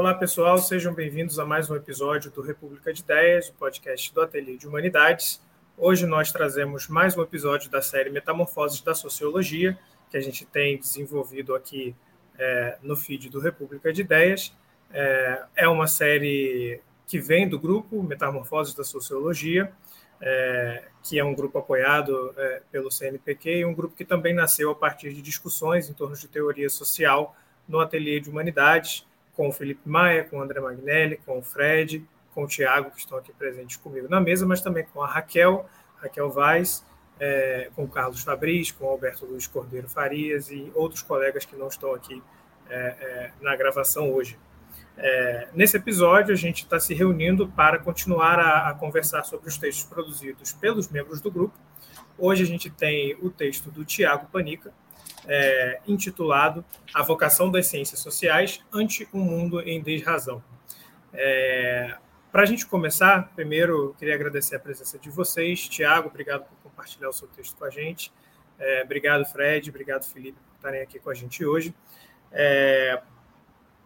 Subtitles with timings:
[0.00, 4.22] Olá, pessoal, sejam bem-vindos a mais um episódio do República de Ideias, o podcast do
[4.22, 5.42] Ateliê de Humanidades.
[5.76, 9.78] Hoje nós trazemos mais um episódio da série Metamorfoses da Sociologia,
[10.10, 11.94] que a gente tem desenvolvido aqui
[12.38, 14.56] é, no feed do República de Ideias.
[14.90, 19.70] É, é, uma série que vem do grupo Metamorfoses da Sociologia,
[20.18, 24.70] é, que é um grupo apoiado é, pelo CNPq e um grupo que também nasceu
[24.70, 27.36] a partir de discussões em torno de teoria social
[27.68, 29.06] no Ateliê de Humanidades,
[29.40, 32.98] com o Felipe Maia, com o André Magnelli, com o Fred, com o Tiago, que
[32.98, 35.64] estão aqui presentes comigo na mesa, mas também com a Raquel,
[35.96, 36.84] Raquel Vaz,
[37.18, 41.56] é, com o Carlos Fabris, com o Alberto Luiz Cordeiro Farias e outros colegas que
[41.56, 42.22] não estão aqui
[42.68, 44.38] é, é, na gravação hoje.
[44.98, 49.56] É, nesse episódio, a gente está se reunindo para continuar a, a, conversar sobre os
[49.56, 51.58] textos produzidos pelos membros do grupo.
[52.18, 54.70] Hoje a gente tem o texto do Tiago Panica,
[55.26, 60.42] é, intitulado A Vocação das Ciências Sociais ante um Mundo em Desrazão.
[61.12, 61.96] É,
[62.30, 65.68] para a gente começar, primeiro queria agradecer a presença de vocês.
[65.68, 68.12] Tiago, obrigado por compartilhar o seu texto com a gente.
[68.58, 71.74] É, obrigado, Fred, obrigado, Felipe, por estarem aqui com a gente hoje.
[72.30, 73.02] É,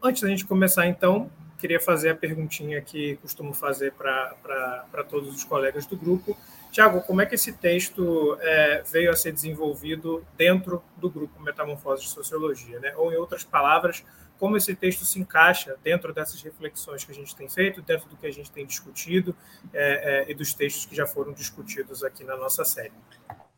[0.03, 5.45] antes da gente começar, então, queria fazer a perguntinha que costumo fazer para todos os
[5.45, 6.37] colegas do grupo.
[6.75, 12.03] Tiago, como é que esse texto é, veio a ser desenvolvido dentro do grupo Metamorfose
[12.03, 12.81] de Sociologia?
[12.81, 12.93] Né?
[12.97, 14.05] Ou, em outras palavras,
[14.41, 18.17] como esse texto se encaixa dentro dessas reflexões que a gente tem feito, dentro do
[18.17, 19.37] que a gente tem discutido
[19.73, 22.93] é, é, e dos textos que já foram discutidos aqui na nossa série.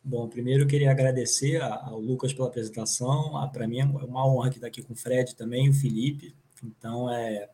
[0.04, 3.38] Bom, primeiro eu queria agradecer ao Lucas pela apresentação.
[3.38, 6.36] Ah, Para mim é uma honra estar aqui com o Fred também, o Felipe.
[6.62, 7.48] Então, é,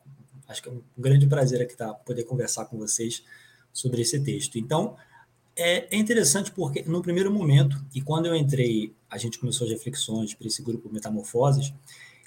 [0.48, 3.24] acho que é um grande prazer aqui estar, poder conversar com vocês
[3.72, 4.58] sobre esse texto.
[4.58, 4.96] Então,
[5.56, 9.72] é, é interessante porque, no primeiro momento, e quando eu entrei, a gente começou as
[9.72, 11.72] reflexões para esse grupo Metamorfoses,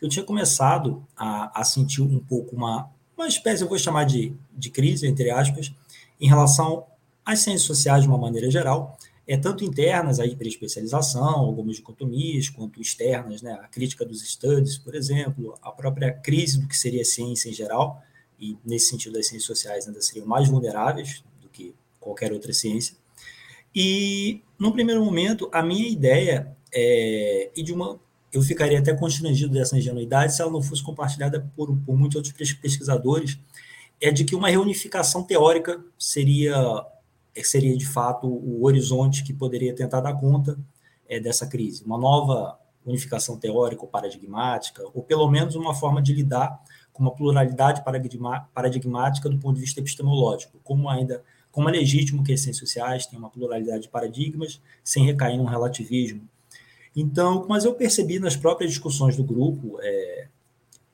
[0.01, 4.33] eu tinha começado a, a sentir um pouco uma, uma espécie, eu vou chamar de,
[4.55, 5.73] de crise, entre aspas,
[6.19, 6.85] em relação
[7.25, 8.97] às ciências sociais de uma maneira geral,
[9.27, 14.77] é tanto internas aí para especialização, algumas dicotomias, quanto externas, né, a crítica dos studies,
[14.77, 18.03] por exemplo, a própria crise do que seria ciência em geral,
[18.39, 22.95] e nesse sentido as ciências sociais ainda seriam mais vulneráveis do que qualquer outra ciência.
[23.75, 27.99] E, no primeiro momento, a minha ideia é, e de uma
[28.35, 32.53] eu ficaria até constrangido dessa ingenuidade se ela não fosse compartilhada por, por muitos outros
[32.53, 33.39] pesquisadores,
[34.01, 36.85] é de que uma reunificação teórica seria,
[37.43, 40.59] seria de fato o horizonte que poderia tentar dar conta
[41.07, 41.85] é, dessa crise.
[41.85, 47.15] Uma nova unificação teórica ou paradigmática, ou pelo menos uma forma de lidar com uma
[47.15, 47.83] pluralidade
[48.53, 51.23] paradigmática do ponto de vista epistemológico, como ainda
[51.55, 55.45] como é legítimo que as ciências sociais tenham uma pluralidade de paradigmas sem recair num
[55.45, 56.27] relativismo
[56.95, 60.27] então, mas eu percebi nas próprias discussões do grupo é,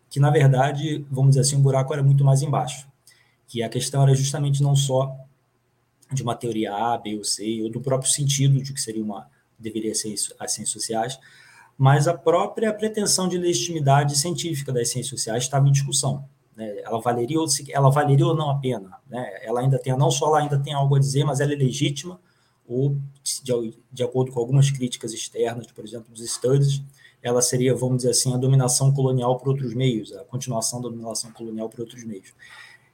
[0.09, 2.87] que, na verdade, vamos dizer assim, o buraco era muito mais embaixo.
[3.47, 5.15] Que a questão era justamente não só
[6.11, 9.29] de uma teoria A, B ou C, ou do próprio sentido de que seria uma
[9.59, 11.19] deveria ser as ciências sociais,
[11.77, 16.27] mas a própria pretensão de legitimidade científica das ciências sociais estava em discussão.
[16.61, 16.81] Né?
[16.83, 18.91] Ela valeria ou ela valeria ou não a pena?
[19.09, 19.39] Né?
[19.43, 22.19] Ela ainda tem não só ela ainda tem algo a dizer, mas ela é legítima
[22.67, 22.95] ou,
[23.43, 26.81] de, de acordo com algumas críticas externas, por exemplo, dos studies,
[27.21, 31.31] ela seria, vamos dizer assim, a dominação colonial por outros meios, a continuação da dominação
[31.31, 32.33] colonial por outros meios.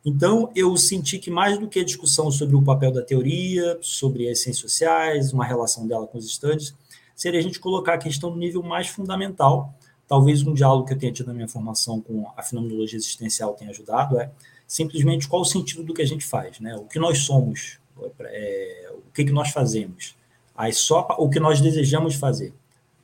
[0.03, 4.29] Então, eu senti que mais do que a discussão sobre o papel da teoria, sobre
[4.29, 6.73] as ciências sociais, uma relação dela com os studies,
[7.15, 9.73] seria a gente colocar a questão no nível mais fundamental.
[10.07, 13.71] Talvez um diálogo que eu tenha tido na minha formação com a fenomenologia existencial tenha
[13.71, 14.31] ajudado, é
[14.65, 16.75] simplesmente qual o sentido do que a gente faz, né?
[16.75, 17.79] O que nós somos,
[18.21, 20.15] é, o que, que nós fazemos.
[20.55, 22.53] Aí só o que nós desejamos fazer.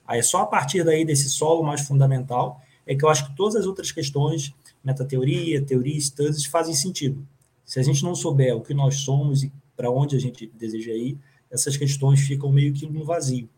[0.08, 3.56] Aí só a partir daí desse solo mais fundamental é que eu acho que todas
[3.56, 4.54] as outras questões,
[4.84, 7.26] metateoria, teoria, studies, fazem sentido.
[7.66, 10.92] Se a gente não souber o que nós somos e para onde a gente deseja
[10.92, 11.18] ir,
[11.50, 13.50] essas questões ficam meio que no vazio.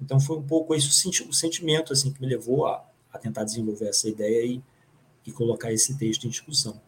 [0.00, 0.88] Então foi um pouco esse
[1.22, 4.62] o sentimento assim que me levou a, a tentar desenvolver essa ideia e,
[5.26, 6.80] e colocar esse texto em discussão.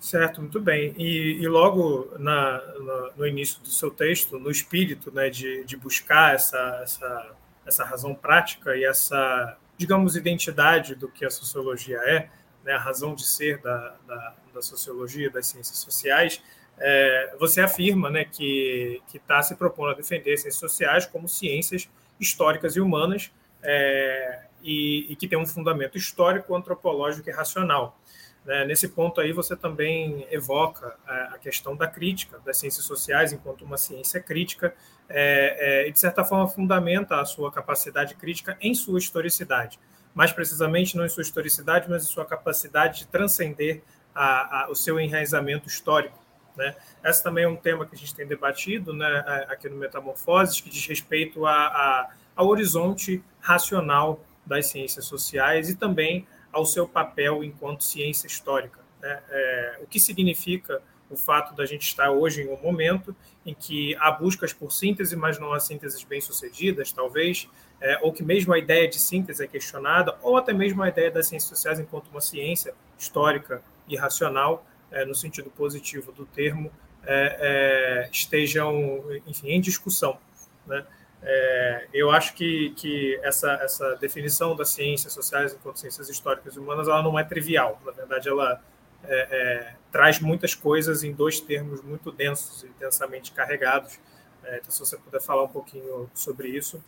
[0.00, 0.94] Certo, muito bem.
[0.96, 5.76] E, e logo na, na, no início do seu texto, no espírito né, de, de
[5.76, 12.28] buscar essa, essa, essa razão prática e essa, digamos, identidade do que a sociologia é,
[12.64, 16.42] né, a razão de ser da, da, da sociologia, das ciências sociais,
[16.78, 21.88] é, você afirma né, que está se propondo a defender as ciências sociais como ciências
[22.20, 23.30] históricas e humanas
[23.62, 27.96] é, e, e que tem um fundamento histórico, antropológico e racional.
[28.44, 28.64] Né?
[28.64, 33.78] Nesse ponto aí, você também evoca a questão da crítica das ciências sociais enquanto uma
[33.78, 34.74] ciência crítica
[35.08, 39.78] é, é, e, de certa forma, fundamenta a sua capacidade crítica em sua historicidade.
[40.12, 43.82] Mais precisamente, não em sua historicidade, mas em sua capacidade de transcender
[44.12, 46.18] a, a, o seu enraizamento histórico.
[46.56, 46.74] Né?
[47.04, 50.70] Esse também é um tema que a gente tem debatido né, aqui no Metamorfoses, que
[50.70, 57.44] diz respeito a, a, ao horizonte racional das ciências sociais e também ao seu papel
[57.44, 58.80] enquanto ciência histórica.
[59.00, 59.22] Né?
[59.28, 63.14] É, o que significa o fato da gente estar hoje em um momento
[63.44, 67.48] em que há buscas por síntese, mas não há sínteses bem-sucedidas, talvez,
[67.80, 71.10] é, ou que mesmo a ideia de síntese é questionada, ou até mesmo a ideia
[71.10, 76.72] das ciências sociais enquanto uma ciência histórica e racional, é, no sentido positivo do termo,
[77.04, 80.18] é, é estejam, enfim, em discussão.
[80.66, 80.84] Né?
[81.22, 86.58] É, eu acho que, que essa, essa definição das ciências sociais enquanto ciências históricas e
[86.58, 87.80] humanas ela não é trivial.
[87.84, 88.62] Na verdade, ela
[89.04, 93.98] é, é, traz muitas coisas em dois termos muito densos e densamente carregados.
[94.44, 96.82] É, então, se você puder falar um pouquinho sobre isso.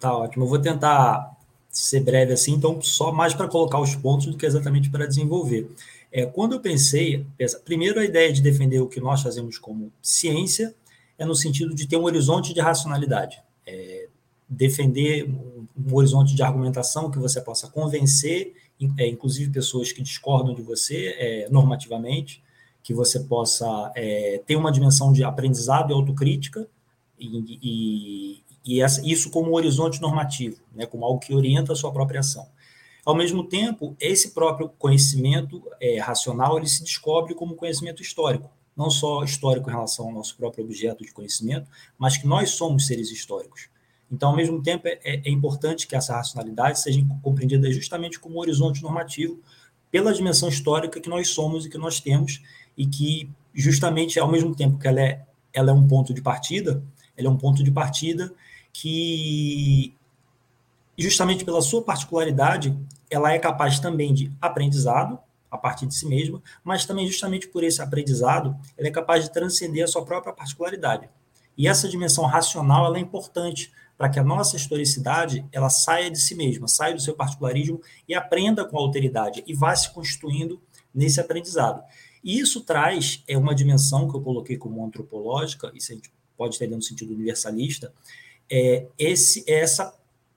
[0.00, 0.44] Tá ótimo.
[0.44, 1.36] Eu vou tentar
[1.70, 5.70] ser breve assim, então, só mais para colocar os pontos do que exatamente para desenvolver.
[6.10, 7.26] É, quando eu pensei,
[7.64, 10.74] primeiro a ideia de defender o que nós fazemos como ciência
[11.18, 13.42] é no sentido de ter um horizonte de racionalidade.
[13.66, 14.08] É,
[14.48, 18.54] defender um, um horizonte de argumentação que você possa convencer
[18.98, 22.42] é, inclusive pessoas que discordam de você é, normativamente,
[22.82, 26.68] que você possa é, ter uma dimensão de aprendizado e autocrítica,
[27.18, 31.76] e, e, e essa, isso como um horizonte normativo, né, como algo que orienta a
[31.76, 32.46] sua própria ação.
[33.04, 38.90] Ao mesmo tempo, esse próprio conhecimento é, racional ele se descobre como conhecimento histórico, não
[38.90, 41.68] só histórico em relação ao nosso próprio objeto de conhecimento,
[41.98, 43.68] mas que nós somos seres históricos.
[44.10, 48.38] Então, ao mesmo tempo, é, é importante que essa racionalidade seja compreendida justamente como um
[48.38, 49.40] horizonte normativo
[49.90, 52.42] pela dimensão histórica que nós somos e que nós temos,
[52.76, 56.82] e que, justamente, ao mesmo tempo que ela é, ela é um ponto de partida,
[57.16, 58.32] ela é um ponto de partida
[58.72, 59.94] que,
[60.98, 62.76] justamente pela sua particularidade,
[63.10, 65.18] ela é capaz também de aprendizado,
[65.56, 69.32] a partir de si mesma, mas também justamente por esse aprendizado, ela é capaz de
[69.32, 71.08] transcender a sua própria particularidade.
[71.56, 76.18] E essa dimensão racional ela é importante para que a nossa historicidade ela saia de
[76.18, 80.60] si mesma, saia do seu particularismo e aprenda com a alteridade e vá se constituindo
[80.94, 81.82] nesse aprendizado.
[82.22, 86.58] E isso traz é uma dimensão que eu coloquei como antropológica, isso a gente pode
[86.58, 87.92] ter no sentido universalista,
[88.50, 89.94] é esse essa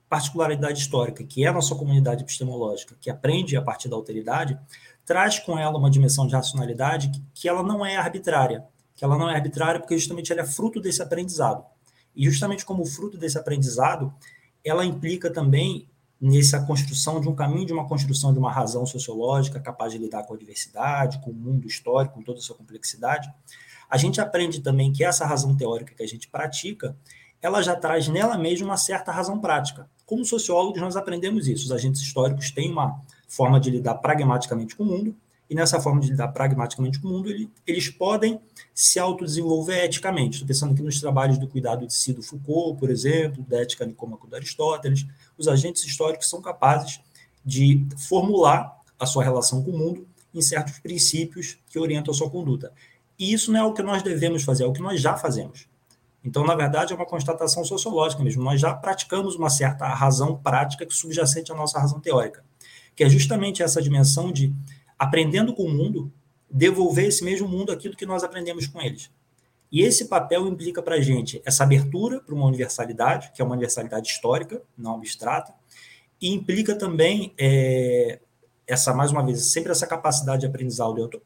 [0.09, 4.59] particularidade histórica, que é a nossa comunidade epistemológica, que aprende a partir da alteridade,
[5.05, 8.65] traz com ela uma dimensão de racionalidade que, que ela não é arbitrária,
[8.95, 11.63] que ela não é arbitrária porque justamente ela é fruto desse aprendizado.
[12.15, 14.13] E justamente como fruto desse aprendizado,
[14.65, 15.87] ela implica também
[16.19, 20.23] nessa construção de um caminho de uma construção de uma razão sociológica capaz de lidar
[20.23, 23.31] com a diversidade, com o mundo histórico, com toda a sua complexidade.
[23.89, 26.95] A gente aprende também que essa razão teórica que a gente pratica,
[27.41, 29.89] ela já traz nela mesma uma certa razão prática.
[30.09, 31.65] Como sociólogos, nós aprendemos isso.
[31.65, 35.15] Os agentes históricos têm uma forma de lidar pragmaticamente com o mundo,
[35.47, 38.41] e nessa forma de lidar pragmaticamente com o mundo, ele, eles podem
[38.73, 40.37] se autodesenvolver eticamente.
[40.37, 43.85] Estou pensando aqui nos trabalhos do cuidado de si do Foucault, por exemplo, da ética
[43.85, 45.05] nicômaco do Aristóteles.
[45.37, 46.99] Os agentes históricos são capazes
[47.45, 52.31] de formular a sua relação com o mundo em certos princípios que orientam a sua
[52.31, 52.73] conduta.
[53.19, 55.68] E isso não é o que nós devemos fazer, é o que nós já fazemos.
[56.23, 58.43] Então, na verdade, é uma constatação sociológica mesmo.
[58.43, 62.43] Nós já praticamos uma certa razão prática que subjacente à nossa razão teórica,
[62.95, 64.53] que é justamente essa dimensão de
[64.97, 66.11] aprendendo com o mundo,
[66.51, 69.09] devolver esse mesmo mundo aquilo que nós aprendemos com eles.
[69.71, 73.53] E esse papel implica para a gente essa abertura para uma universalidade, que é uma
[73.53, 75.53] universalidade histórica, não abstrata,
[76.19, 78.19] e implica também é,
[78.67, 81.21] essa, mais uma vez, sempre essa capacidade de aprendizado e, auto,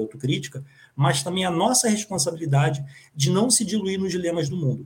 [0.00, 0.64] autocrítica,
[0.98, 4.84] mas também a nossa responsabilidade de não se diluir nos dilemas do mundo.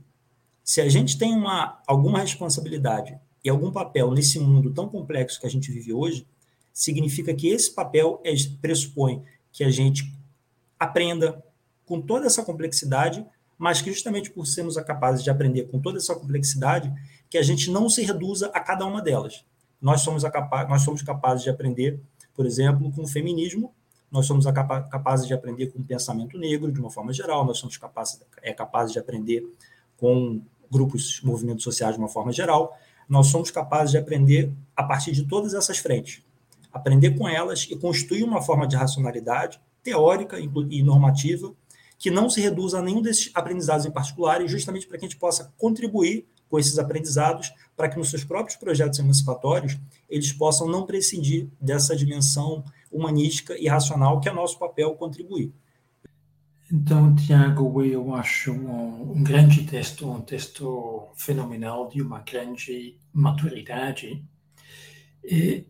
[0.63, 5.47] Se a gente tem uma, alguma responsabilidade e algum papel nesse mundo tão complexo que
[5.47, 6.27] a gente vive hoje,
[6.71, 10.15] significa que esse papel é, pressupõe que a gente
[10.79, 11.43] aprenda
[11.83, 13.25] com toda essa complexidade,
[13.57, 16.93] mas que justamente por sermos capazes de aprender com toda essa complexidade,
[17.27, 19.43] que a gente não se reduza a cada uma delas.
[19.81, 21.99] Nós somos, capa nós somos capazes de aprender,
[22.35, 23.73] por exemplo, com o feminismo,
[24.13, 27.57] nós somos capa capazes de aprender com o pensamento negro, de uma forma geral, nós
[27.57, 29.43] somos capazes, é, capazes de aprender
[29.97, 30.39] com
[30.71, 32.77] grupos, movimentos sociais de uma forma geral,
[33.09, 36.21] nós somos capazes de aprender a partir de todas essas frentes.
[36.71, 41.51] Aprender com elas e construir uma forma de racionalidade teórica e normativa
[41.97, 45.07] que não se reduza a nenhum desses aprendizados em particular, e justamente para que a
[45.07, 50.67] gente possa contribuir com esses aprendizados para que nos seus próprios projetos emancipatórios eles possam
[50.67, 52.63] não prescindir dessa dimensão
[52.93, 55.53] humanística e racional que é nosso papel contribuir.
[56.71, 64.25] Então, Tiago, eu acho um, um, grande texto, um texto fenomenal de uma grande maturidade.
[65.23, 65.67] E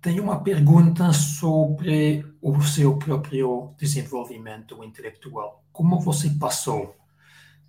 [0.00, 5.62] tenho uma pergunta sobre o seu próprio desenvolvimento intelectual.
[5.70, 6.96] Como você passou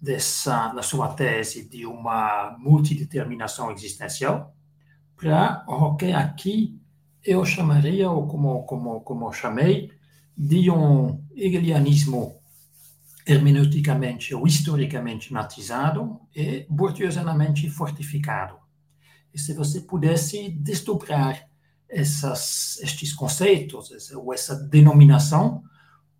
[0.02, 4.56] dessa, na sua tese de uma multideterminação existencial
[5.16, 6.81] para o que aqui
[7.24, 9.92] eu chamaria, ou como, como, como chamei,
[10.38, 12.42] de um hegelianismo
[13.26, 18.56] hermeneuticamente ou historicamente matizado e bourdieusianamente fortificado.
[19.34, 21.48] E se você pudesse desdobrar
[21.88, 25.64] essas, estes conceitos, essa, ou essa denominação,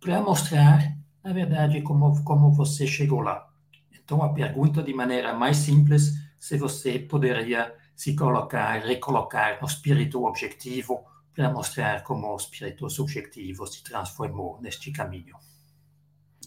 [0.00, 3.46] para mostrar, na verdade, como, como você chegou lá.
[3.92, 10.24] Então, a pergunta, de maneira mais simples, se você poderia se colocar, recolocar no espírito
[10.24, 15.36] objetivo, para mostrar como o espírito subjetivo se transformou neste caminho.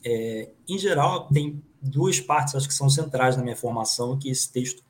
[0.04, 4.52] É, em geral, tem duas partes, acho que são centrais na minha formação, que esse
[4.52, 4.84] texto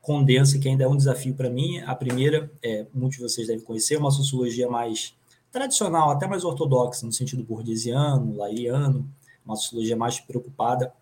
[0.00, 1.80] condensa, que ainda é um desafio para mim.
[1.80, 5.16] A primeira, é, muitos de vocês devem conhecer, uma sociologia mais
[5.50, 9.08] tradicional, até mais ortodoxa, no sentido bordesiano, laiano,
[9.44, 10.92] uma sociologia mais preocupada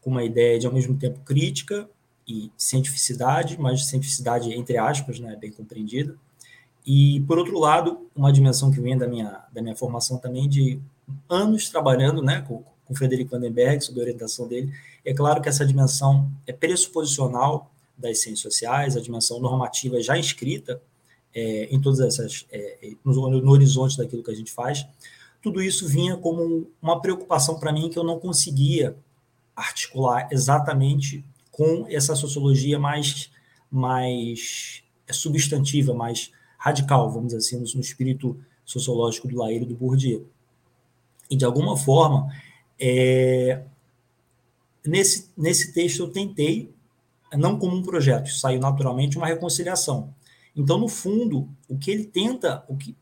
[0.00, 1.88] com uma ideia de, ao mesmo tempo, crítica
[2.30, 6.16] e cientificidade, mas cientificidade entre aspas, né, bem compreendida.
[6.86, 10.80] E, por outro lado, uma dimensão que vem da minha, da minha formação também de
[11.28, 14.72] anos trabalhando né, com, com Frederico Vandenberg, sob a orientação dele.
[15.04, 17.68] É claro que essa dimensão é pressuposicional
[17.98, 20.80] das ciências sociais, a dimensão normativa já inscrita
[21.34, 24.86] é, em todas essas, é, no, no, horizonte daquilo que a gente faz,
[25.42, 28.96] tudo isso vinha como uma preocupação para mim que eu não conseguia
[29.54, 31.24] articular exatamente
[31.60, 33.30] com essa sociologia mais,
[33.70, 39.74] mais é, substantiva, mais radical, vamos dizer assim, no, espírito sociológico do Laíro e do
[39.74, 40.26] Bourdieu.
[41.30, 42.34] E, de alguma forma,
[42.78, 43.62] é,
[44.82, 46.72] nesse, nesse texto eu tentei
[47.36, 50.14] não como um projeto, saiu naturalmente uma reconciliação.
[50.56, 52.96] Então, no fundo, o que ele tenta, o que,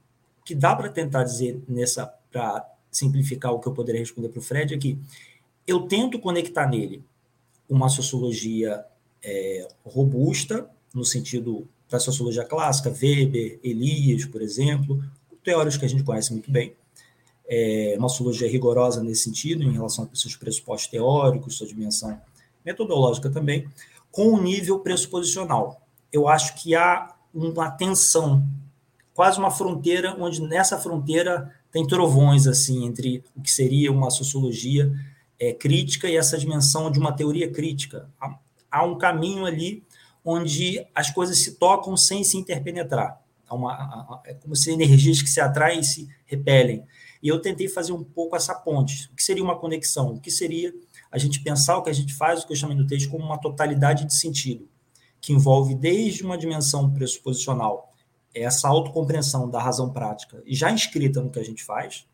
[0.45, 4.43] que dá para tentar dizer nessa, para simplificar o que eu poderia responder para o
[4.43, 4.99] Fred, é que
[5.65, 7.05] eu tento conectar nele
[7.69, 8.85] uma sociologia
[9.23, 15.03] é, robusta, no sentido da sociologia clássica, Weber, Elias, por exemplo,
[15.43, 16.75] teóricos que a gente conhece muito bem,
[17.49, 22.21] é, uma sociologia rigorosa nesse sentido, em relação aos seus pressupostos teóricos, sua dimensão
[22.65, 23.67] metodológica também,
[24.11, 25.81] com o nível pressuposicional.
[26.13, 28.47] Eu acho que há uma tensão,
[29.15, 34.93] quase uma fronteira, onde nessa fronteira tem trovões assim entre o que seria uma sociologia
[35.39, 38.11] é, crítica e essa dimensão de uma teoria crítica.
[38.21, 38.39] Há,
[38.71, 39.85] há, um caminho ali
[40.25, 43.21] onde as coisas se tocam sem se interpenetrar.
[43.47, 46.85] Há uma, é como se energias que se atraem se repelem.
[47.23, 49.09] E eu tentei fazer um pouco essa ponte.
[49.13, 50.15] O que seria uma conexão?
[50.15, 50.73] O que seria
[51.11, 53.25] a gente pensar o que a gente faz, o que eu chamei no texto, como
[53.25, 54.69] uma totalidade de sentido,
[55.21, 57.93] que envolve desde uma dimensão pressuposicional,
[58.35, 62.07] essa autocompreensão da razão prática, e já inscrita no que a gente faz,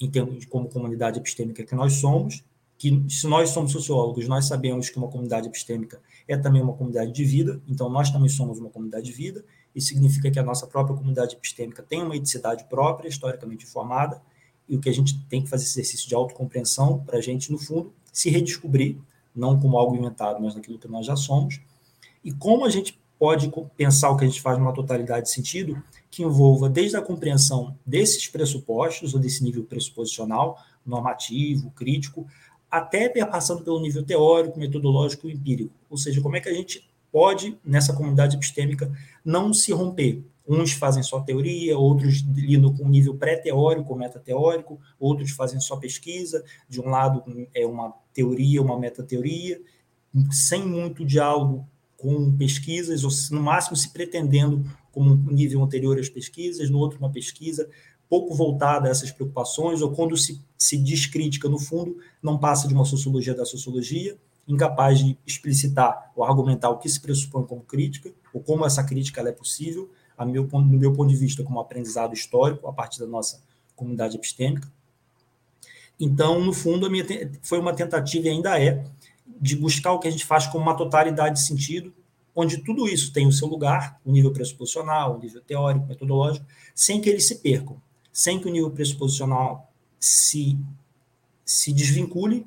[0.00, 2.44] em termos de como comunidade epistêmica que nós somos,
[2.76, 7.12] que se nós somos sociólogos, nós sabemos que uma comunidade epistêmica é também uma comunidade
[7.12, 10.66] de vida, então nós também somos uma comunidade de vida, e significa que a nossa
[10.66, 14.20] própria comunidade epistêmica tem uma eticidade própria, historicamente formada,
[14.68, 17.50] e o que a gente tem que fazer esse exercício de autocompreensão para a gente,
[17.52, 18.98] no fundo, se redescobrir,
[19.34, 21.60] não como algo inventado, mas naquilo que nós já somos,
[22.24, 25.82] e como a gente pode pensar o que a gente faz numa totalidade de sentido
[26.14, 32.26] que envolva desde a compreensão desses pressupostos, ou desse nível pressuposicional, normativo, crítico,
[32.70, 35.72] até passando pelo nível teórico, metodológico e empírico.
[35.90, 38.90] Ou seja, como é que a gente pode, nessa comunidade epistêmica,
[39.24, 45.58] não se romper, Uns fazem só teoria, outros lidam com nível pré-teórico, metateórico, outros fazem
[45.58, 46.44] só pesquisa.
[46.68, 49.58] De um lado é uma teoria, uma metateoria,
[50.30, 51.66] sem muito diálogo
[51.96, 56.98] com pesquisas, ou no máximo se pretendendo como um nível anterior às pesquisas, no outro
[56.98, 57.68] uma pesquisa
[58.08, 62.68] pouco voltada a essas preocupações, ou quando se, se diz crítica, no fundo, não passa
[62.68, 67.62] de uma sociologia da sociologia, incapaz de explicitar ou argumentar o que se pressupõe como
[67.62, 71.58] crítica, ou como essa crítica é possível, a meu, no meu ponto de vista, como
[71.58, 73.42] aprendizado histórico, a partir da nossa
[73.74, 74.70] comunidade epistêmica.
[75.98, 77.04] Então, no fundo, a minha
[77.42, 78.84] foi uma tentativa e ainda é
[79.40, 81.92] de buscar o que a gente faz com uma totalidade de sentido,
[82.34, 87.00] onde tudo isso tem o seu lugar, o nível pressuposicional, o nível teórico, metodológico, sem
[87.00, 87.80] que eles se percam,
[88.12, 90.58] sem que o nível pressuposicional se,
[91.44, 92.46] se desvincule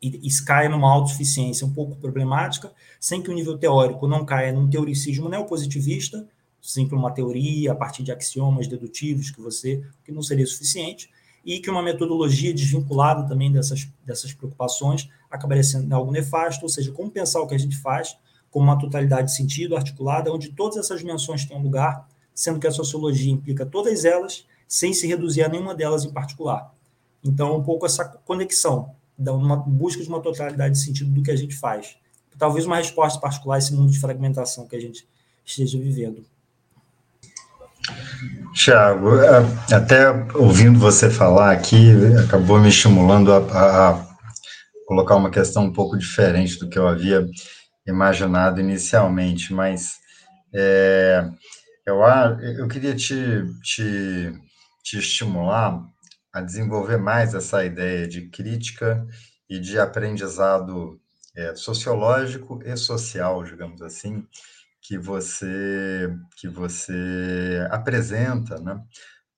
[0.00, 4.52] e, e caia numa autossuficiência um pouco problemática, sem que o nível teórico não caia
[4.52, 6.26] num teoricismo neopositivista,
[6.60, 11.10] sempre uma teoria a partir de axiomas dedutivos que você que não seria suficiente
[11.44, 16.90] e que uma metodologia desvinculada também dessas, dessas preocupações acabaria sendo algo nefasto, ou seja,
[16.90, 18.16] como pensar o que a gente faz
[18.56, 22.70] como uma totalidade de sentido articulada, onde todas essas dimensões têm lugar, sendo que a
[22.70, 26.72] sociologia implica todas elas, sem se reduzir a nenhuma delas em particular.
[27.22, 31.36] Então, um pouco essa conexão, uma busca de uma totalidade de sentido do que a
[31.36, 31.98] gente faz.
[32.38, 35.06] Talvez uma resposta particular a esse mundo de fragmentação que a gente
[35.44, 36.24] esteja vivendo.
[38.54, 41.92] Tiago, é, até ouvindo você falar aqui,
[42.24, 43.36] acabou me estimulando a,
[43.90, 44.06] a,
[44.86, 47.28] colocar uma questão um pouco diferente do que eu havia
[47.86, 49.98] imaginado inicialmente, mas
[50.52, 51.28] é,
[51.86, 51.98] eu,
[52.58, 53.14] eu queria te,
[53.62, 54.32] te,
[54.82, 55.84] te estimular
[56.32, 59.06] a desenvolver mais essa ideia de crítica
[59.48, 61.00] e de aprendizado
[61.34, 64.26] é, sociológico e social, digamos assim,
[64.80, 68.80] que você que você apresenta né,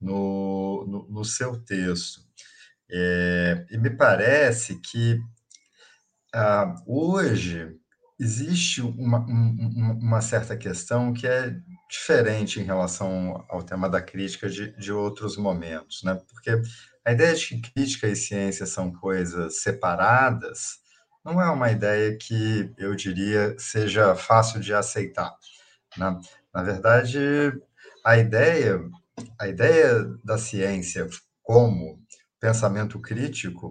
[0.00, 2.20] no, no, no seu texto.
[2.90, 5.20] É, e me parece que
[6.34, 7.76] ah, hoje
[8.18, 11.56] existe uma, uma, uma, certa questão que é
[11.88, 16.20] diferente em relação ao tema da crítica de, de outros momentos, né?
[16.28, 16.60] Porque
[17.04, 20.78] a ideia de que crítica e ciência são coisas separadas
[21.24, 25.34] não é uma ideia que eu diria seja fácil de aceitar.
[25.96, 26.18] Né?
[26.54, 27.18] Na verdade,
[28.04, 28.80] a ideia,
[29.38, 31.06] a ideia da ciência
[31.42, 31.98] como
[32.40, 33.70] pensamento crítico,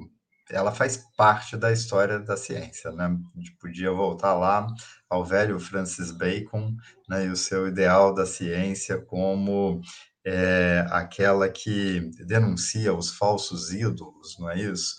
[0.49, 2.91] ela faz parte da história da ciência.
[2.91, 3.05] Né?
[3.05, 4.67] A gente podia voltar lá
[5.09, 6.75] ao velho Francis Bacon
[7.07, 9.81] né, e o seu ideal da ciência como
[10.25, 14.95] é, aquela que denuncia os falsos ídolos, não é isso?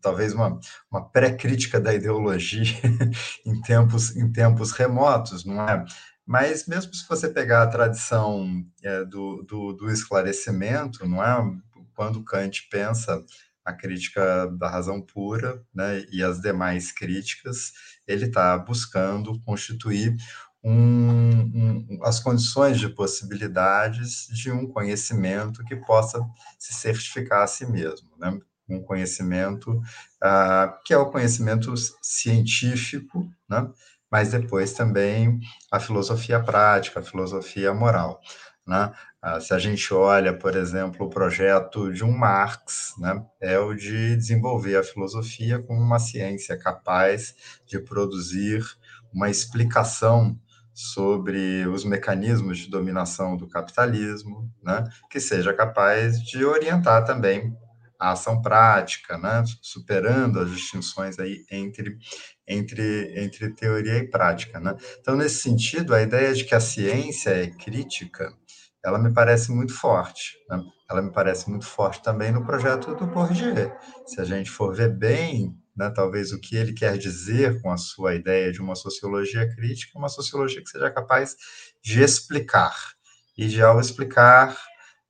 [0.00, 0.58] talvez uma,
[0.90, 2.74] uma pré-crítica da ideologia
[3.44, 5.84] em tempos, em tempos remotos, não é?
[6.26, 11.60] Mas mesmo se você pegar a tradição é, do, do, do, esclarecimento, não é?
[11.94, 13.22] Quando Kant pensa
[13.64, 17.72] a crítica da razão pura, né, e as demais críticas,
[18.06, 20.16] ele está buscando constituir
[20.64, 26.20] um, um, as condições de possibilidades de um conhecimento que possa
[26.58, 28.38] se certificar a si mesmo, né?
[28.68, 33.68] um conhecimento uh, que é o conhecimento científico, né?
[34.10, 38.20] mas depois também a filosofia prática, a filosofia moral.
[38.66, 38.92] Né?
[39.24, 43.24] Uh, se a gente olha, por exemplo, o projeto de um Marx, né?
[43.40, 47.34] é o de desenvolver a filosofia como uma ciência capaz
[47.66, 48.62] de produzir
[49.12, 50.38] uma explicação
[50.74, 57.54] sobre os mecanismos de dominação do capitalismo, né, que seja capaz de orientar também
[57.98, 61.96] a ação prática, né, superando as distinções aí entre,
[62.48, 64.58] entre, entre teoria e prática.
[64.58, 64.74] Né.
[64.98, 68.34] Então, nesse sentido, a ideia de que a ciência é crítica,
[68.84, 70.36] ela me parece muito forte.
[70.48, 70.62] Né?
[70.90, 73.72] Ela me parece muito forte também no projeto do Bourdieu.
[74.06, 77.76] Se a gente for ver bem, né, talvez o que ele quer dizer com a
[77.76, 81.36] sua ideia de uma sociologia crítica, uma sociologia que seja capaz
[81.82, 82.74] de explicar,
[83.36, 84.56] e de, ao explicar,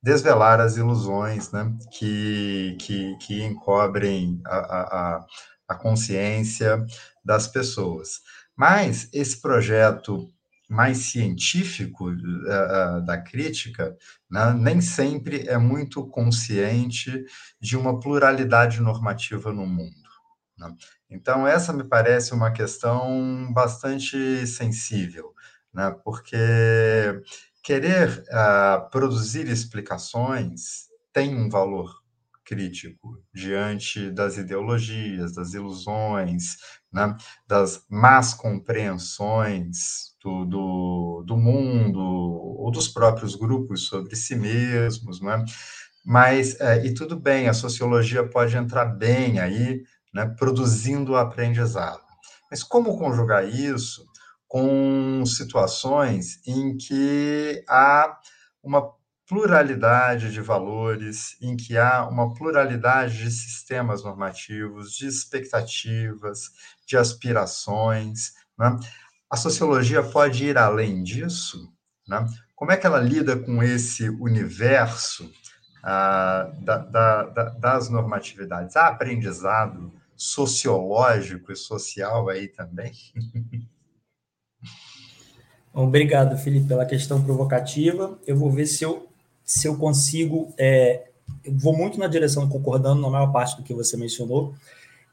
[0.01, 5.25] desvelar as ilusões né, que, que, que encobrem a, a,
[5.69, 6.85] a consciência
[7.23, 8.19] das pessoas.
[8.55, 10.29] Mas esse projeto
[10.73, 13.95] mais científico uh, da crítica,
[14.29, 17.23] né, nem sempre é muito consciente
[17.61, 20.09] de uma pluralidade normativa no mundo.
[20.57, 20.73] Né?
[21.11, 25.33] Então, essa me parece uma questão bastante sensível,
[25.71, 26.35] né, porque
[27.61, 32.02] querer uh, produzir explicações tem um valor
[32.45, 36.57] crítico diante das ideologias, das ilusões,
[36.91, 37.15] né,
[37.47, 45.43] das más compreensões do, do, do, mundo ou dos próprios grupos sobre si mesmos, né?
[46.05, 49.81] Mas, é, e tudo bem, a sociologia pode entrar bem aí,
[50.13, 52.03] né, produzindo aprendizado.
[52.51, 54.05] Mas como conjugar isso
[54.47, 58.15] com situações em que há
[58.61, 58.93] uma
[59.27, 66.51] pluralidade de valores, em que há uma pluralidade de sistemas normativos, de expectativas,
[66.85, 68.33] de aspirações.
[68.57, 68.77] Né?
[69.29, 71.71] A sociologia pode ir além disso?
[72.07, 72.25] Né?
[72.55, 75.31] Como é que ela lida com esse universo
[75.83, 78.75] ah, da, da, da, das normatividades?
[78.75, 82.93] Há aprendizado sociológico e social aí também?
[85.73, 88.19] Obrigado, Felipe, pela questão provocativa.
[88.27, 89.09] Eu vou ver se eu,
[89.53, 90.51] se eu consigo.
[90.57, 91.09] É,
[91.43, 94.55] eu vou muito na direção, concordando na maior parte do que você mencionou.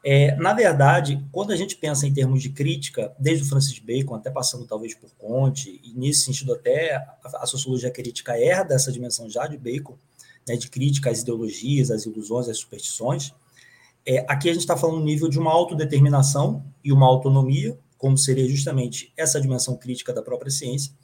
[0.02, 4.14] É, na verdade, quando a gente pensa em termos de crítica, desde o Francis Bacon,
[4.14, 9.28] até passando talvez por Conte, e nesse sentido até a, sociologia crítica herda essa dimensão
[9.28, 9.98] já de Bacon,
[10.48, 13.34] né, de crítica às ideologias, às ilusões, às superstições,
[14.06, 18.16] é, aqui a gente está falando no nível de uma autodeterminação e uma autonomia, como
[18.16, 20.94] seria justamente essa dimensão crítica da própria ciência,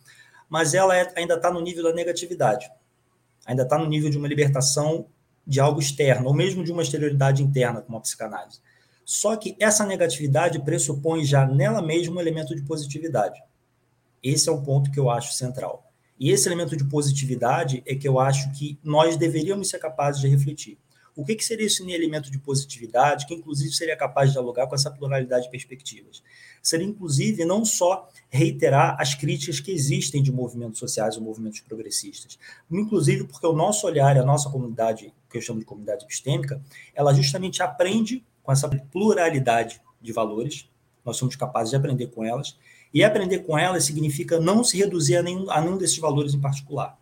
[0.49, 2.71] mas ela é, ainda está no nível da negatividade,
[3.47, 5.07] ainda está no nível de uma libertação
[5.47, 8.61] de algo externo, ou mesmo de uma exterioridade interna, como a psicanálise.
[9.05, 13.41] Só que essa negatividade pressupõe já nela mesma um elemento de positividade.
[14.21, 15.89] Esse é o ponto que eu acho central.
[16.19, 20.29] E esse elemento de positividade é que eu acho que nós deveríamos ser capazes de
[20.29, 20.79] refletir.
[21.15, 24.75] O que, que seria esse elemento de positividade, que inclusive seria capaz de dialogar com
[24.75, 26.23] essa pluralidade de perspectivas?
[26.67, 32.37] Seria, inclusive, não só reiterar as críticas que existem de movimentos sociais ou movimentos progressistas,
[32.69, 36.61] inclusive porque o nosso olhar, a nossa comunidade, que eu chamo de comunidade epistêmica,
[36.93, 40.69] ela justamente aprende com essa pluralidade de valores,
[41.05, 42.59] nós somos capazes de aprender com elas,
[42.93, 46.41] e aprender com elas significa não se reduzir a nenhum, a nenhum desses valores em
[46.41, 46.99] particular.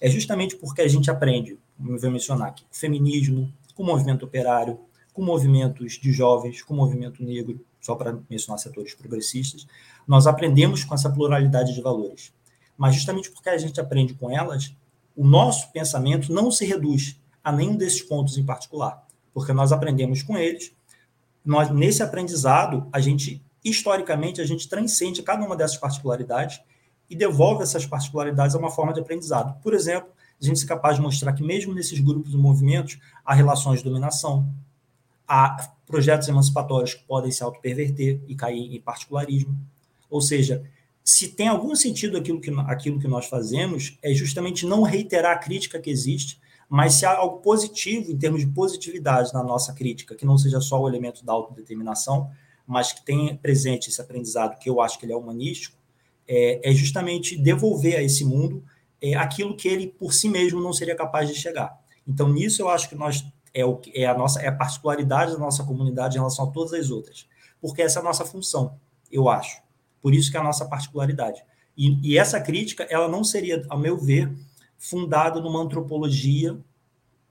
[0.00, 3.86] É justamente porque a gente aprende, como eu vou mencionar aqui, com feminismo, com o
[3.86, 4.78] movimento operário,
[5.12, 9.66] com movimentos de jovens, com o movimento negro, só para mencionar setores progressistas,
[10.06, 12.32] nós aprendemos com essa pluralidade de valores.
[12.76, 14.74] Mas justamente porque a gente aprende com elas,
[15.14, 20.22] o nosso pensamento não se reduz a nenhum desses pontos em particular, porque nós aprendemos
[20.22, 20.72] com eles.
[21.44, 26.60] Nós nesse aprendizado, a gente historicamente a gente transcende cada uma dessas particularidades
[27.10, 29.60] e devolve essas particularidades a uma forma de aprendizado.
[29.60, 33.34] Por exemplo, a gente é capaz de mostrar que mesmo nesses grupos e movimentos há
[33.34, 34.52] relações de dominação,
[35.26, 39.56] há projetos emancipatórios que podem se autoperverter e cair em particularismo.
[40.10, 40.64] Ou seja,
[41.04, 45.38] se tem algum sentido aquilo que, aquilo que nós fazemos, é justamente não reiterar a
[45.38, 50.16] crítica que existe, mas se há algo positivo em termos de positividade na nossa crítica,
[50.16, 52.28] que não seja só o elemento da autodeterminação,
[52.66, 55.76] mas que tem presente esse aprendizado, que eu acho que ele é humanístico,
[56.26, 58.64] é, é justamente devolver a esse mundo
[59.00, 61.78] é, aquilo que ele por si mesmo não seria capaz de chegar.
[62.06, 63.24] Então, nisso eu acho que nós
[63.56, 66.72] é, o, é a nossa é a particularidade da nossa comunidade em relação a todas
[66.74, 67.26] as outras,
[67.60, 68.78] porque essa é a nossa função,
[69.10, 69.62] eu acho.
[70.02, 71.42] Por isso que é a nossa particularidade.
[71.76, 74.32] E, e essa crítica, ela não seria, ao meu ver,
[74.78, 76.56] fundada numa antropologia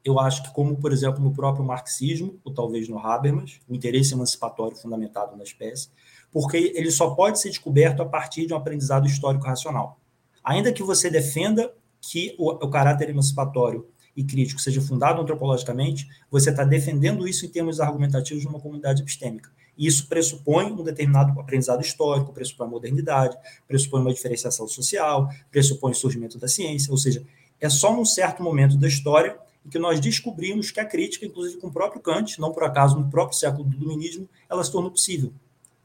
[0.06, 4.14] eu acho que, como, por exemplo, no próprio marxismo, ou talvez no Habermas, o interesse
[4.14, 5.90] emancipatório fundamentado na espécie,
[6.32, 10.00] porque ele só pode ser descoberto a partir de um aprendizado histórico racional.
[10.44, 16.49] Ainda que você defenda que o, o caráter emancipatório e crítico seja fundado antropologicamente, você
[16.49, 19.51] está defendendo isso em termos argumentativos de uma comunidade epistêmica.
[19.78, 25.91] E isso pressupõe um determinado aprendizado histórico, pressupõe a modernidade, pressupõe uma diferenciação social, pressupõe
[25.91, 27.23] o surgimento da ciência, ou seja,
[27.60, 29.38] é só num certo momento da história
[29.69, 33.10] que nós descobrimos que a crítica, inclusive com o próprio Kant, não por acaso no
[33.10, 35.34] próprio século do iluminismo, ela se tornou possível.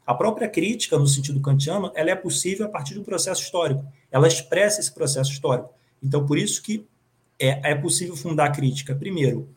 [0.07, 3.85] A própria crítica, no sentido kantiano, ela é possível a partir de um processo histórico.
[4.11, 5.71] Ela expressa esse processo histórico.
[6.03, 6.87] Então, por isso que
[7.41, 9.49] é, é possível fundar crítica, primeiro,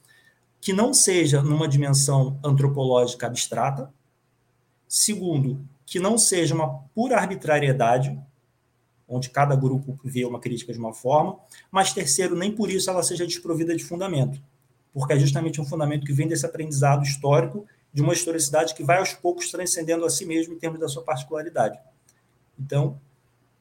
[0.61, 3.93] que não seja numa dimensão antropológica abstrata.
[4.87, 8.17] Segundo, que não seja uma pura arbitrariedade,
[9.07, 11.37] onde cada grupo vê uma crítica de uma forma,
[11.69, 14.41] mas terceiro, nem por isso ela seja desprovida de fundamento,
[14.93, 18.99] porque é justamente um fundamento que vem desse aprendizado histórico de uma historicidade que vai
[18.99, 21.77] aos poucos transcendendo a si mesmo em termos da sua particularidade.
[22.57, 22.99] Então,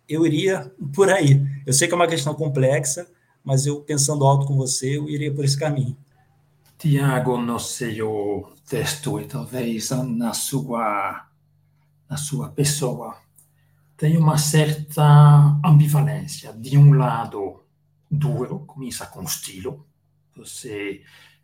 [0.08, 1.42] eu iria por aí.
[1.66, 3.06] Eu sei que é uma questão complexa,
[3.44, 5.96] mas eu pensando alto com você, eu iria por esse caminho.
[6.78, 11.28] Tiago, no seu texto e talvez na sua
[12.08, 13.16] na sua pessoa,
[13.96, 16.52] tem uma certa ambivalência.
[16.52, 17.62] De um lado,
[18.10, 19.86] duro, começa com estilo.
[20.36, 21.02] Você,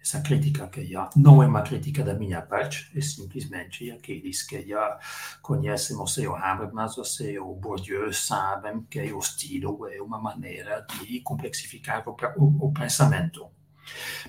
[0.09, 4.66] essa crítica que já não é uma crítica da minha parte, é simplesmente aqueles que
[4.66, 4.99] já
[5.42, 11.21] conhecem o seu Habermas, o seu Bourdieu, sabem que o estilo é uma maneira de
[11.21, 13.47] complexificar o, o, o pensamento.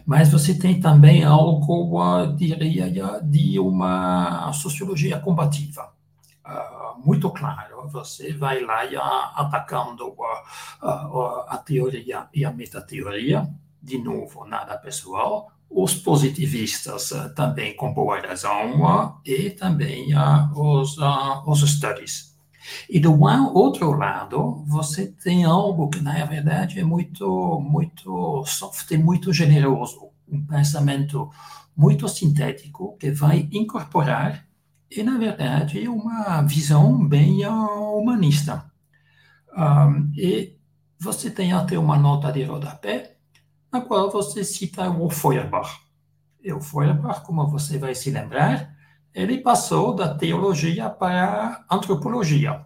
[0.06, 5.94] Mas você tem também algo, diria, de uma sociologia combativa
[6.46, 7.88] uh, muito claro.
[7.90, 13.50] Você vai lá uh, atacando uh, a teoria e a metateoria,
[13.90, 15.52] de novo, nada pessoal.
[15.70, 20.10] Os positivistas também com boa razão e também
[20.56, 20.98] os,
[21.46, 22.30] os studies.
[22.90, 23.20] E do
[23.54, 30.10] outro lado, você tem algo que, na verdade, é muito, muito soft e muito generoso.
[30.28, 31.30] Um pensamento
[31.76, 34.46] muito sintético que vai incorporar
[34.92, 38.70] e, na verdade, uma visão bem humanista.
[39.56, 40.58] Um, e
[41.00, 43.16] você tem até uma nota de rodapé,
[43.72, 45.80] na qual você cita o Feuerbach.
[46.44, 48.74] E o Feuerbach, como você vai se lembrar,
[49.14, 52.66] ele passou da teologia para a antropologia.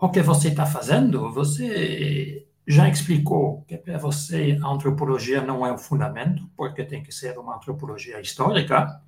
[0.00, 5.72] O que você está fazendo, você já explicou que para você a antropologia não é
[5.72, 9.00] o fundamento, porque tem que ser uma antropologia histórica,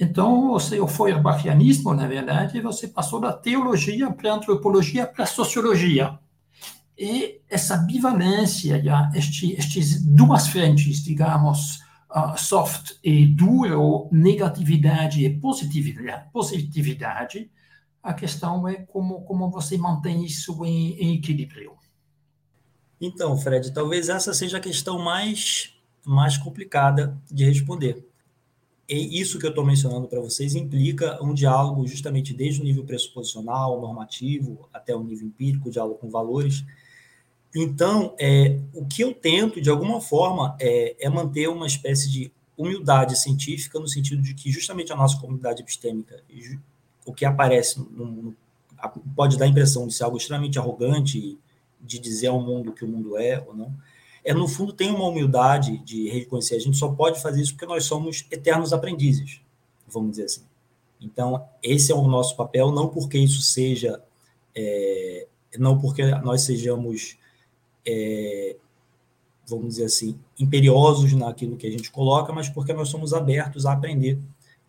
[0.00, 6.16] então, o feuerbachianismo, na verdade, você passou da teologia para a antropologia para a sociologia.
[6.98, 8.82] E essa bivalência,
[9.14, 11.78] este, estes duas frentes, digamos,
[12.10, 17.48] uh, soft e duro, negatividade e positividade, positividade,
[18.02, 21.76] a questão é como, como você mantém isso em, em equilíbrio.
[23.00, 28.04] Então, Fred, talvez essa seja a questão mais, mais complicada de responder.
[28.88, 32.84] E isso que eu estou mencionando para vocês implica um diálogo justamente desde o nível
[32.84, 36.64] pressuposicional, normativo, até o nível empírico, diálogo com valores,
[37.54, 42.32] então, é, o que eu tento, de alguma forma, é, é, manter uma espécie de
[42.56, 46.22] humildade científica, no sentido de que justamente a nossa comunidade epistêmica,
[47.06, 48.36] o que aparece, no, no,
[49.14, 51.38] pode dar a impressão de ser algo extremamente arrogante,
[51.80, 53.72] de dizer ao mundo que o mundo é ou não,
[54.24, 56.56] é, no fundo, tem uma humildade de reconhecer.
[56.56, 59.40] A gente só pode fazer isso porque nós somos eternos aprendizes,
[59.86, 60.42] vamos dizer assim.
[61.00, 64.02] Então, esse é o nosso papel, não porque isso seja,
[64.54, 65.26] é,
[65.58, 67.16] não porque nós sejamos
[67.88, 68.56] é,
[69.46, 73.72] vamos dizer assim, imperiosos naquilo que a gente coloca, mas porque nós somos abertos a
[73.72, 74.18] aprender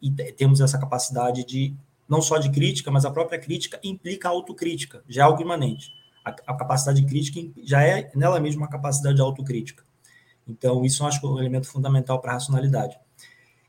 [0.02, 1.74] e temos essa capacidade de,
[2.08, 5.92] não só de crítica, mas a própria crítica implica autocrítica, já é algo imanente.
[6.24, 9.84] A, a capacidade crítica já é nela mesma uma capacidade de autocrítica.
[10.48, 12.98] Então, isso eu acho que é um elemento fundamental para a racionalidade.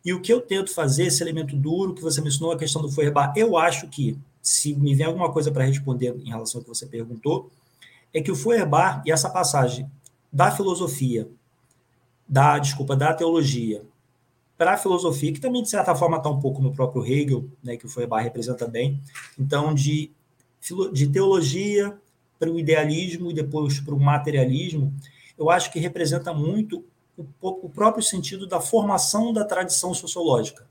[0.04, 2.90] E o que eu tento fazer, esse elemento duro que você mencionou, a questão do
[2.90, 6.68] Feuerbach, eu acho que, se me vier alguma coisa para responder em relação ao que
[6.68, 7.50] você perguntou,
[8.12, 9.90] é que o Feuerbach e essa passagem
[10.32, 11.28] da filosofia,
[12.28, 13.84] da, desculpa, da teologia
[14.56, 17.78] para a filosofia, que também, de certa forma, está um pouco no próprio Hegel, né,
[17.78, 19.00] que o Feuerbach representa bem,
[19.38, 20.12] então, de,
[20.92, 21.98] de teologia
[22.38, 24.94] para o idealismo e depois para o materialismo,
[25.38, 26.84] eu acho que representa muito
[27.16, 30.68] o, o próprio sentido da formação da tradição sociológica,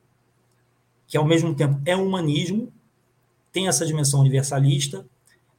[1.08, 2.72] que, ao mesmo tempo, é humanismo,
[3.52, 5.06] tem essa dimensão universalista,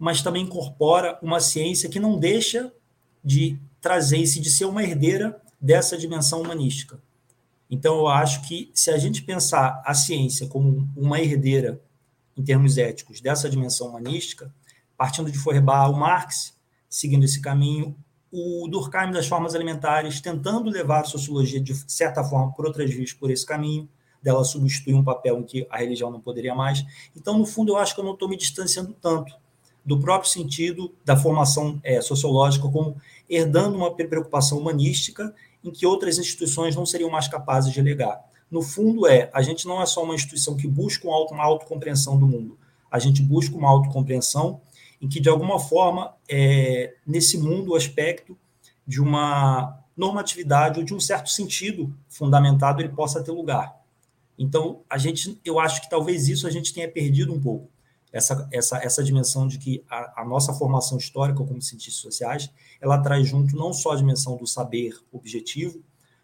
[0.00, 2.72] mas também incorpora uma ciência que não deixa
[3.22, 6.98] de trazer-se, de ser uma herdeira dessa dimensão humanística.
[7.70, 11.82] Então, eu acho que se a gente pensar a ciência como uma herdeira,
[12.34, 14.52] em termos éticos, dessa dimensão humanística,
[14.96, 16.56] partindo de Feuerbach, o Marx,
[16.88, 17.94] seguindo esse caminho,
[18.32, 23.12] o Durkheim das formas alimentares, tentando levar a sociologia, de certa forma, por outras vias,
[23.12, 23.86] por esse caminho,
[24.22, 26.84] dela substituir um papel em que a religião não poderia mais.
[27.14, 29.39] Então, no fundo, eu acho que eu não estou me distanciando tanto
[29.90, 32.96] do próprio sentido da formação é, sociológica como
[33.28, 38.24] herdando uma preocupação humanística em que outras instituições não seriam mais capazes de legar.
[38.48, 41.42] No fundo, é a gente não é só uma instituição que busca uma, auto, uma
[41.42, 42.56] autocompreensão do mundo,
[42.88, 44.60] a gente busca uma autocompreensão
[45.02, 48.38] em que, de alguma forma, é, nesse mundo, o aspecto
[48.86, 53.74] de uma normatividade ou de um certo sentido fundamentado ele possa ter lugar.
[54.38, 57.68] Então, a gente, eu acho que talvez isso a gente tenha perdido um pouco
[58.12, 62.98] essa, essa, essa dimensão de que a, a, nossa formação histórica como cientistas sociais, ela
[62.98, 65.80] traz junto não só a dimensão do saber objetivo,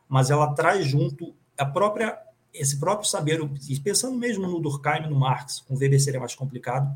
[0.08, 2.18] mas ela traz junto a própria
[2.52, 3.38] esse próprio saber,
[3.84, 6.90] pensando mesmo no Durkheim no Marx, com o Weber seria mais complicado,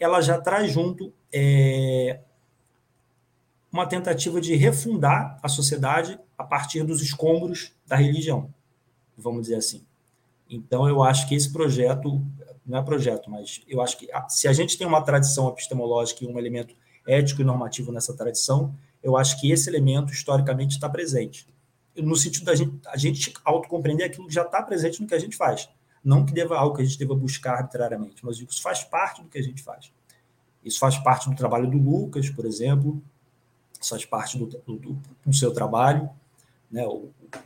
[0.00, 2.20] ela já traz junto é,
[3.70, 8.52] uma tentativa de refundar a sociedade a partir dos escombros da religião,
[9.16, 9.84] vamos dizer assim.
[10.48, 12.22] Então, eu acho que esse projeto
[12.66, 16.26] não é projeto, mas eu acho que se a gente tem uma tradição epistemológica e
[16.26, 16.74] um elemento
[17.06, 21.46] ético e normativo nessa tradição, eu acho que esse elemento historicamente está presente.
[21.96, 25.18] No sentido da gente, a gente autocompreender aquilo que já está presente no que a
[25.18, 25.68] gente faz.
[26.02, 29.28] Não que deva algo que a gente deva buscar arbitrariamente, mas isso faz parte do
[29.28, 29.92] que a gente faz.
[30.64, 33.00] Isso faz parte do trabalho do Lucas, por exemplo,
[33.80, 36.10] isso faz parte do, do, do seu trabalho,
[36.70, 36.84] né,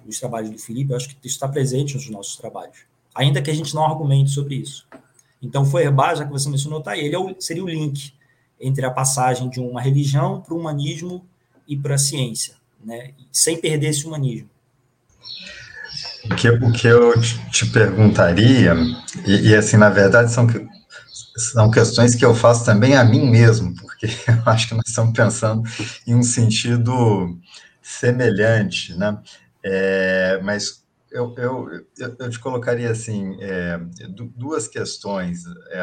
[0.07, 2.87] os trabalhos do Felipe, eu acho que isso está presente nos nossos trabalhos.
[3.15, 4.87] Ainda que a gente não argumente sobre isso.
[5.43, 8.13] Então, Feuerbach, já que você mencionou, tá aí, ele é o, seria o link
[8.61, 11.25] entre a passagem de uma religião para o humanismo
[11.67, 13.13] e para a ciência, né?
[13.33, 14.51] sem perder esse humanismo.
[16.25, 17.15] O que, o que eu
[17.51, 18.75] te perguntaria,
[19.27, 20.47] e, e, assim, na verdade, são,
[21.37, 25.13] são questões que eu faço também a mim mesmo, porque eu acho que nós estamos
[25.15, 25.63] pensando
[26.07, 27.39] em um sentido
[27.81, 29.19] semelhante, né?
[29.63, 31.87] É, mas eu, eu,
[32.19, 33.79] eu te colocaria assim é,
[34.37, 35.81] duas questões é,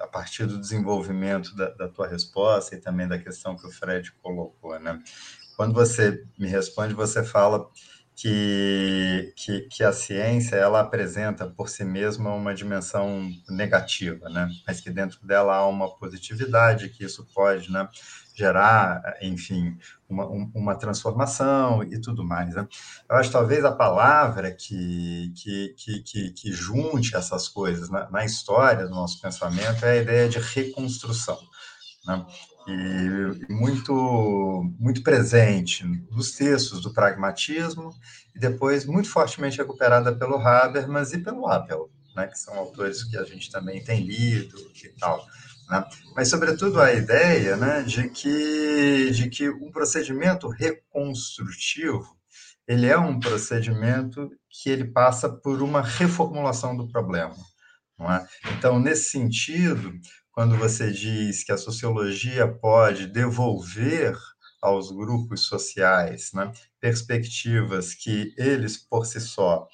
[0.00, 4.10] a partir do desenvolvimento da, da, tua resposta e também da questão que o Fred
[4.22, 4.98] colocou, né?
[5.56, 7.68] Quando você me responde, você fala
[8.16, 14.48] que, que, que a ciência ela apresenta por si mesma uma dimensão negativa, né?
[14.66, 17.88] Mas que dentro dela há uma positividade que isso pode, né?
[18.40, 19.76] Gerar, enfim,
[20.08, 22.54] uma, uma transformação e tudo mais.
[22.54, 22.66] Né?
[23.08, 28.86] Eu acho talvez a palavra que, que, que, que, junte essas coisas na, na história
[28.86, 31.38] do nosso pensamento é a ideia de reconstrução.
[32.06, 32.24] né?
[32.68, 37.94] e muito, muito presente nos textos do pragmatismo,
[38.34, 42.26] e depois muito fortemente recuperada pelo Habermas e pelo Appel, né?
[42.26, 45.26] que são autores que a gente também tem lido e tal.
[45.70, 45.84] Né?
[46.16, 52.18] Mas, sobretudo, a ideia né, de, que, de que um procedimento reconstrutivo
[52.70, 57.34] ele é um procedimento que ele passa por uma reformulação do problema.
[58.00, 58.52] É?
[58.52, 59.92] Então, nesse sentido,
[60.30, 64.16] quando você diz que a sociologia pode devolver
[64.62, 69.66] aos grupos sociais né, perspectivas que eles, por si só,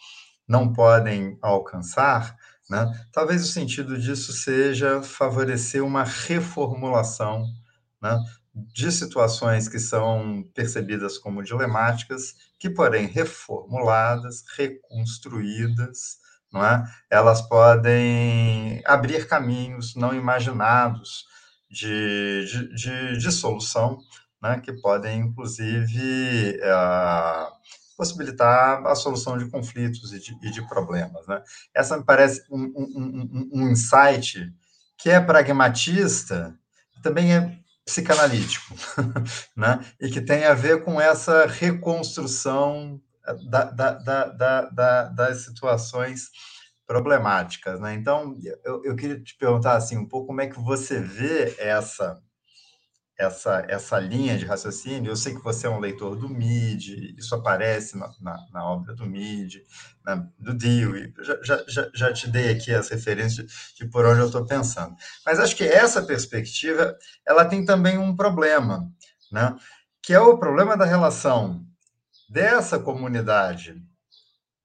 [0.49, 2.35] não podem alcançar,
[2.69, 7.45] né, talvez o sentido disso seja favorecer uma reformulação
[8.03, 8.19] né,
[8.55, 16.19] de situações que são percebidas como dilemáticas, que, porém, reformuladas, reconstruídas,
[16.53, 16.83] não é?
[17.11, 21.27] elas podem abrir caminhos não imaginados
[21.71, 23.99] de, de, de, de solução,
[24.43, 24.59] né?
[24.61, 27.53] que podem, inclusive, uh,
[27.97, 31.27] possibilitar a solução de conflitos e de, e de problemas.
[31.27, 31.43] Né?
[31.75, 34.53] Essa me parece um, um, um, um insight
[34.99, 36.55] que é pragmatista,
[37.03, 38.75] também é psicanalítico,
[39.57, 39.81] né?
[40.01, 43.01] e que tem a ver com essa reconstrução
[43.49, 46.31] da, da, da, da das situações
[46.87, 47.81] problemáticas.
[47.81, 47.95] Né?
[47.95, 52.21] Então, eu, eu queria te perguntar assim, um pouco como é que você vê essa
[53.19, 55.11] essa, essa linha de raciocínio.
[55.11, 58.95] Eu sei que você é um leitor do MID, isso aparece na, na, na obra
[58.95, 59.65] do MID,
[60.05, 61.13] na, do Dewey.
[61.43, 64.95] Já, já, já te dei aqui as referências de, de por onde eu estou pensando.
[65.25, 68.91] Mas acho que essa perspectiva ela tem também um problema,
[69.33, 69.57] né?
[70.03, 71.67] que é o problema da relação
[72.29, 73.83] dessa comunidade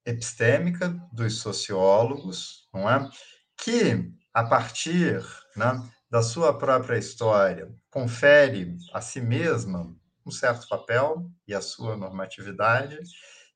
[0.05, 3.09] epistêmica dos sociólogos, não é?
[3.57, 5.23] que, a partir
[5.55, 9.95] né, da sua própria história, confere a si mesma
[10.25, 12.99] um certo papel e a sua normatividade,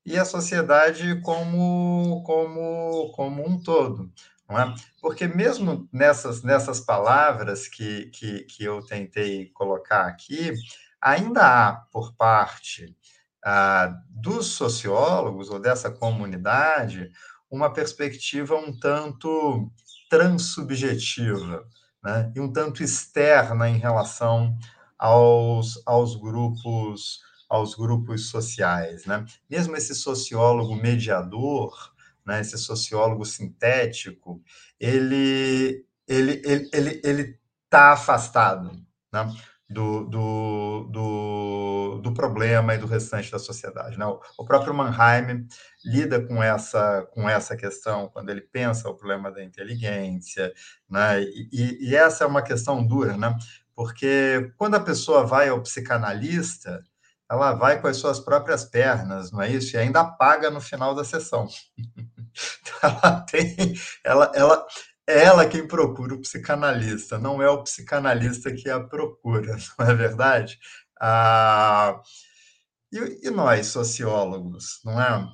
[0.04, 4.10] e a sociedade como, como, como um todo.
[4.48, 4.74] Não é?
[5.02, 10.54] Porque mesmo nessas, nessas palavras que, que, que eu tentei colocar aqui,
[11.00, 12.96] ainda há por parte
[13.44, 17.10] ah, dos sociólogos ou dessa comunidade
[17.50, 19.70] uma perspectiva um tanto
[20.08, 21.66] transsubjetiva,
[22.06, 24.56] né, e um tanto externa em relação
[24.96, 29.24] aos, aos grupos aos grupos sociais, né?
[29.48, 31.72] Mesmo esse sociólogo mediador,
[32.26, 34.42] né, esse sociólogo sintético,
[34.80, 37.40] ele ele ele ele, ele
[37.70, 38.72] tá afastado,
[39.12, 39.32] né?
[39.68, 43.98] Do, do, do, do, problema e do restante da sociedade.
[43.98, 44.06] Né?
[44.38, 45.46] O, próprio Mannheim
[45.84, 50.52] lida com essa, com essa questão quando ele pensa o problema da inteligência,
[50.88, 51.20] né?
[51.22, 53.36] e, e essa é uma questão dura, né?
[53.74, 56.82] porque quando a pessoa vai ao psicanalista,
[57.28, 59.74] ela vai com as suas próprias pernas, não é isso?
[59.74, 61.48] E ainda paga no final da sessão.
[62.82, 63.74] ela tem,
[64.04, 64.66] ela, ela,
[65.06, 69.94] é ela quem procura o psicanalista, não é o psicanalista que a procura, não é
[69.94, 70.58] verdade?
[71.00, 72.00] Ah,
[72.92, 75.26] e, e, nós, sociólogos, não é?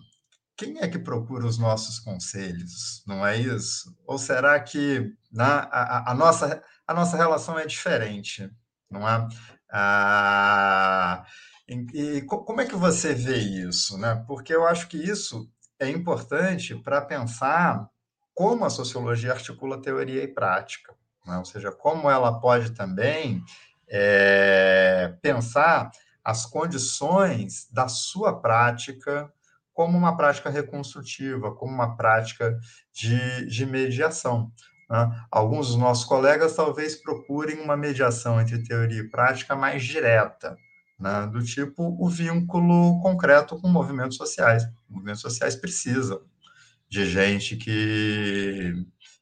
[0.57, 3.97] Quem é que procura os nossos conselhos, não é isso?
[4.07, 8.51] Ou será que na, né, a, a, nossa, a nossa relação é diferente,
[8.91, 9.29] não é?
[9.71, 11.25] Ah,
[11.69, 14.23] e, e como é que você vê isso, né?
[14.27, 17.89] Porque eu acho que isso é importante para pensar
[18.35, 20.95] como a sociologia articula teoria e prática,
[21.27, 21.39] né?
[21.39, 23.45] ou seja, como ela pode também
[23.89, 25.91] é, pensar
[26.25, 29.31] as condições da sua prática
[29.75, 32.59] como uma prática reconstrutiva, como uma prática
[32.93, 34.53] de, de mediação.
[34.89, 35.25] Né?
[35.31, 40.57] Alguns dos nossos colegas talvez procurem uma mediação entre teoria e prática mais direta,
[40.99, 41.27] né?
[41.27, 44.63] do tipo o vínculo concreto com movimentos sociais.
[44.89, 46.21] Movimentos sociais precisam
[46.93, 48.75] de gente que,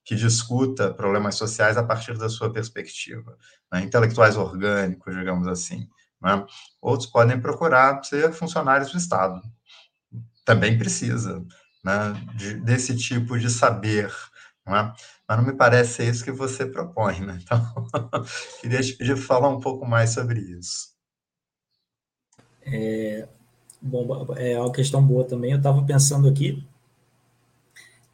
[0.05, 3.39] que discuta problemas sociais a partir da sua perspectiva,
[3.73, 3.81] né?
[3.83, 5.89] intelectuais orgânicos, digamos assim.
[6.21, 6.45] Né?
[6.83, 9.41] Outros podem procurar ser funcionários do Estado.
[10.45, 11.47] Também precisa
[11.85, 12.13] né?
[12.35, 14.13] de, desse tipo de saber.
[14.67, 14.93] Né?
[15.29, 17.21] Mas não me parece isso que você propõe.
[17.21, 17.39] Né?
[17.47, 18.27] Então,
[18.61, 20.89] queria te pedir para falar um pouco mais sobre isso.
[22.63, 23.29] É,
[23.81, 25.53] bom, é uma questão boa também.
[25.53, 26.69] Eu estava pensando aqui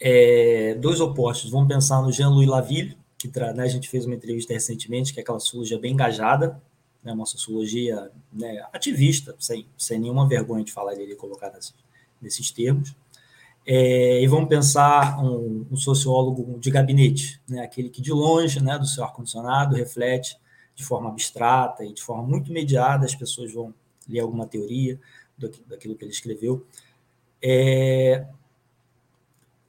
[0.00, 1.50] é, dois opostos.
[1.50, 5.22] Vamos pensar no Jean-Louis Laville, que né, a gente fez uma entrevista recentemente, que é
[5.22, 6.60] aquela sociologia bem engajada,
[7.02, 11.74] né, uma sociologia né, ativista, sem, sem nenhuma vergonha de falar dele colocar nesses,
[12.20, 12.94] nesses termos.
[13.66, 18.78] É, e vamos pensar um, um, sociólogo de gabinete, né, aquele que de longe, né,
[18.78, 20.38] do seu ar-condicionado, reflete
[20.74, 23.74] de forma abstrata e de forma muito mediada, as pessoas vão
[24.08, 25.00] ler alguma teoria
[25.66, 26.64] daquilo que ele escreveu.
[27.42, 28.26] É,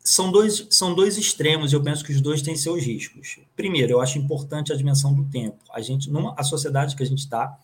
[0.07, 3.39] são dois, são dois extremos, e eu penso que os dois têm seus riscos.
[3.57, 5.57] Primeiro, eu acho importante a dimensão do tempo.
[5.69, 7.59] A gente, numa a sociedade que a gente está,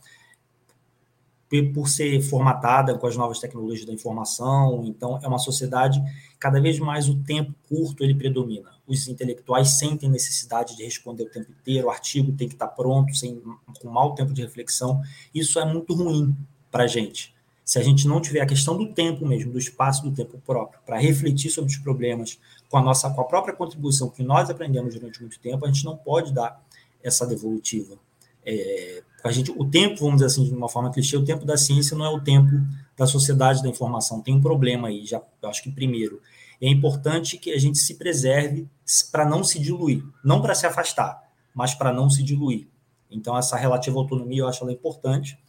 [1.73, 6.03] por ser formatada com as novas tecnologias da informação, então é uma sociedade
[6.39, 8.71] cada vez mais o tempo curto ele predomina.
[8.85, 13.15] Os intelectuais sentem necessidade de responder o tempo inteiro, o artigo tem que estar pronto,
[13.15, 13.41] sem
[13.79, 14.99] com mau tempo de reflexão.
[15.33, 16.35] Isso é muito ruim
[16.69, 17.32] para a gente.
[17.73, 20.79] Se a gente não tiver a questão do tempo mesmo, do espaço do tempo próprio,
[20.85, 22.37] para refletir sobre os problemas
[22.69, 25.83] com a nossa com a própria contribuição que nós aprendemos durante muito tempo, a gente
[25.83, 26.63] não pode dar
[27.01, 27.97] essa devolutiva.
[28.45, 31.57] É, a gente, o tempo, vamos dizer assim, de uma forma clichê, o tempo da
[31.57, 32.51] ciência não é o tempo
[32.95, 34.21] da sociedade da informação.
[34.21, 36.21] Tem um problema aí, já acho que primeiro.
[36.61, 38.67] É importante que a gente se preserve
[39.11, 41.23] para não se diluir, não para se afastar,
[41.55, 42.67] mas para não se diluir.
[43.09, 45.39] Então, essa relativa autonomia eu acho ela importante.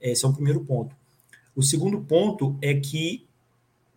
[0.00, 0.96] Esse é o primeiro ponto.
[1.56, 3.26] O segundo ponto é que,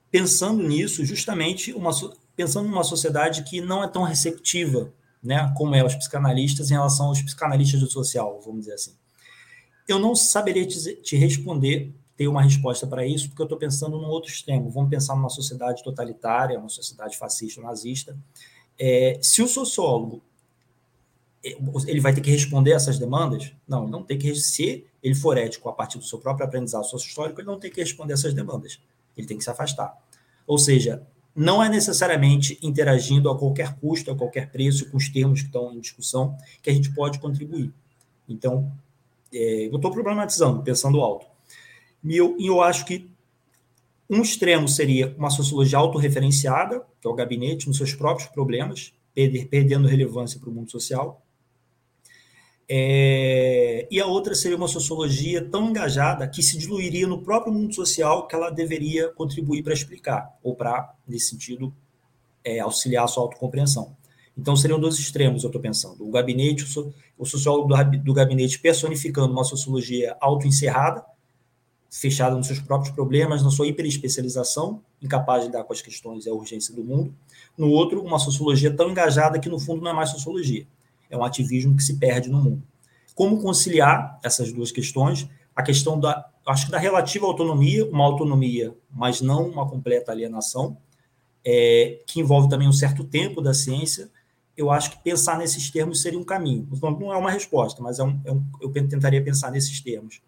[0.09, 1.91] pensando nisso, justamente, uma,
[2.33, 7.07] pensando numa sociedade que não é tão receptiva né, como é os psicanalistas em relação
[7.07, 8.95] aos psicanalistas do social, vamos dizer assim.
[9.85, 13.97] Eu não saberia te, te responder, ter uma resposta para isso, porque eu estou pensando
[13.97, 14.69] num outro extremo.
[14.69, 18.17] Vamos pensar numa sociedade totalitária, uma sociedade fascista, nazista.
[18.77, 20.21] É, se o sociólogo
[21.43, 23.53] ele vai ter que responder essas demandas?
[23.67, 26.83] Não, ele não tem que se ele for ético a partir do seu próprio aprendizado
[26.83, 28.79] sociohistórico, ele não tem que responder essas demandas.
[29.15, 29.97] Ele tem que se afastar.
[30.45, 35.41] Ou seja, não é necessariamente interagindo a qualquer custo, a qualquer preço, com os termos
[35.41, 37.71] que estão em discussão, que a gente pode contribuir.
[38.27, 38.71] Então,
[39.33, 41.25] é, eu estou problematizando, pensando alto.
[42.03, 43.09] E eu, eu acho que
[44.09, 49.87] um extremo seria uma sociologia autorreferenciada, que é o gabinete nos seus próprios problemas, perdendo
[49.87, 51.21] relevância para o mundo social.
[52.71, 57.73] É, e a outra seria uma sociologia tão engajada que se diluiria no próprio mundo
[57.73, 61.73] social que ela deveria contribuir para explicar, ou para, nesse sentido,
[62.43, 63.97] é, auxiliar a sua autocompreensão.
[64.37, 66.07] Então, seriam dois extremos, eu estou pensando.
[66.07, 66.63] O gabinete,
[67.17, 71.03] o sociólogo do, gabinete personificando uma sociologia autoencerrada,
[71.89, 76.29] fechada nos seus próprios problemas, na sua hiperespecialização, incapaz de lidar com as questões e
[76.29, 77.13] a urgência do mundo.
[77.57, 80.67] No outro, uma sociologia tão engajada que, no fundo, não é mais sociologia
[81.09, 82.63] é um ativismo que se perde no mundo.
[83.15, 85.27] Como conciliar essas duas questões?
[85.55, 90.77] A questão da, acho que da relativa autonomia, uma autonomia, mas não uma completa alienação,
[91.45, 94.09] é, que envolve também um certo tempo da ciência.
[94.55, 96.67] Eu acho que pensar nesses termos seria um caminho.
[96.81, 100.21] Não é uma resposta, mas é um, é um, eu tentaria pensar nesses termos.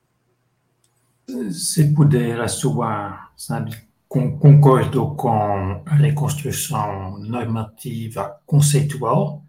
[1.52, 3.76] Se puder, a sua, sabe,
[4.10, 9.41] concordo com a reconstrução normativa conceitual,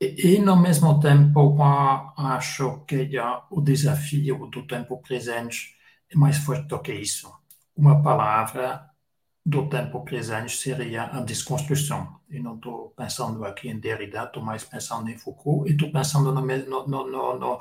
[0.00, 1.58] e, no mesmo tempo,
[2.16, 3.10] acho que
[3.50, 5.74] o desafio do tempo presente
[6.10, 7.30] é mais forte do que isso.
[7.76, 8.88] Uma palavra
[9.44, 12.18] do tempo presente seria a desconstrução.
[12.30, 16.32] E não estou pensando aqui em Derrida, estou mais pensando em Foucault e estou pensando
[16.32, 17.58] no, no, no, no,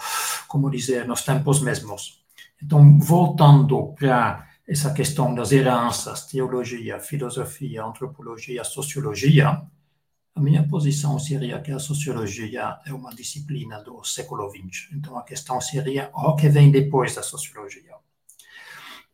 [0.48, 2.24] como dizer, nos tempos mesmos.
[2.64, 9.62] Então, voltando para essa questão das heranças, teologia, filosofia, antropologia, sociologia,
[10.36, 14.90] a minha posição seria que a sociologia é uma disciplina do século XX.
[14.94, 17.96] Então, a questão seria o que vem depois da sociologia.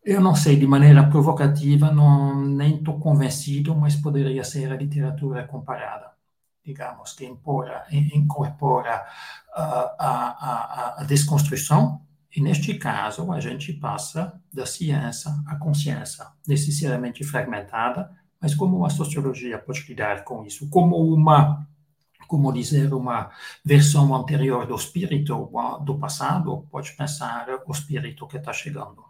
[0.04, 5.48] Eu não sei, de maneira provocativa, não, nem estou convencido, mas poderia ser a literatura
[5.48, 6.12] comparada,
[6.64, 9.04] digamos, que impora, incorpora
[9.50, 12.06] uh, a, a, a desconstrução,
[12.36, 18.12] e neste caso a gente passa da ciência à consciência, necessariamente fragmentada,
[18.42, 20.70] mas como a sociologia pode lidar com isso?
[20.70, 21.68] Como uma,
[22.28, 23.30] como dizer, uma
[23.64, 25.52] versão anterior do espírito
[25.84, 29.04] do passado pode pensar o espírito que está chegando.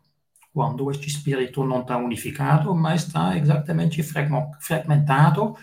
[0.53, 5.55] Quando este espírito não está unificado, mas está exatamente fragmentado,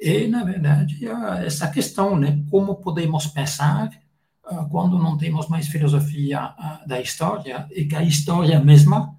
[0.00, 1.08] e, na verdade,
[1.44, 3.90] essa questão, né, como podemos pensar
[4.44, 9.17] ah, quando não temos mais filosofia ah, da história, e que a história mesma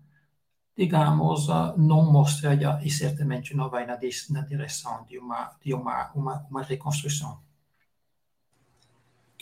[0.80, 4.00] digamos, não mostra e certamente não vai na,
[4.30, 7.38] na direção de uma, de uma, uma, uma reconstrução.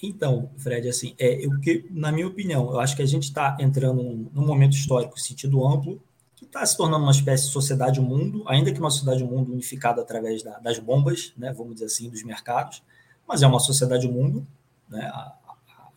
[0.01, 3.55] Então, Fred, assim, é, eu, que, na minha opinião, eu acho que a gente está
[3.59, 6.01] entrando num, num, momento histórico, sentido amplo,
[6.35, 10.57] que está se tornando uma espécie de sociedade-mundo, ainda que uma sociedade-mundo unificada através da,
[10.57, 12.81] das bombas, né, vamos dizer assim, dos mercados,
[13.27, 14.45] mas é uma sociedade-mundo,
[14.89, 15.11] né,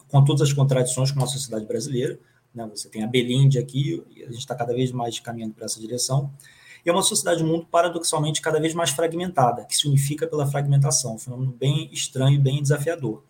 [0.07, 2.19] com todas as contradições com uma sociedade brasileira,
[2.55, 2.69] né?
[2.75, 5.81] Você tem a Belinde aqui, e a gente está cada vez mais caminhando para essa
[5.81, 6.31] direção.
[6.85, 11.15] E é uma sociedade mundo, paradoxalmente, cada vez mais fragmentada, que se unifica pela fragmentação,
[11.15, 13.23] um fenômeno bem estranho e bem desafiador.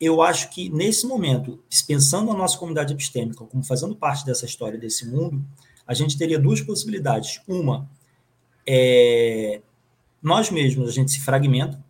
[0.00, 4.78] eu acho que nesse momento, pensando a nossa comunidade epistêmica como fazendo parte dessa história,
[4.78, 5.42] desse mundo,
[5.86, 7.40] a gente teria duas possibilidades.
[7.46, 7.88] Uma
[8.66, 9.60] é
[10.22, 11.83] nós mesmos, a gente se fragmenta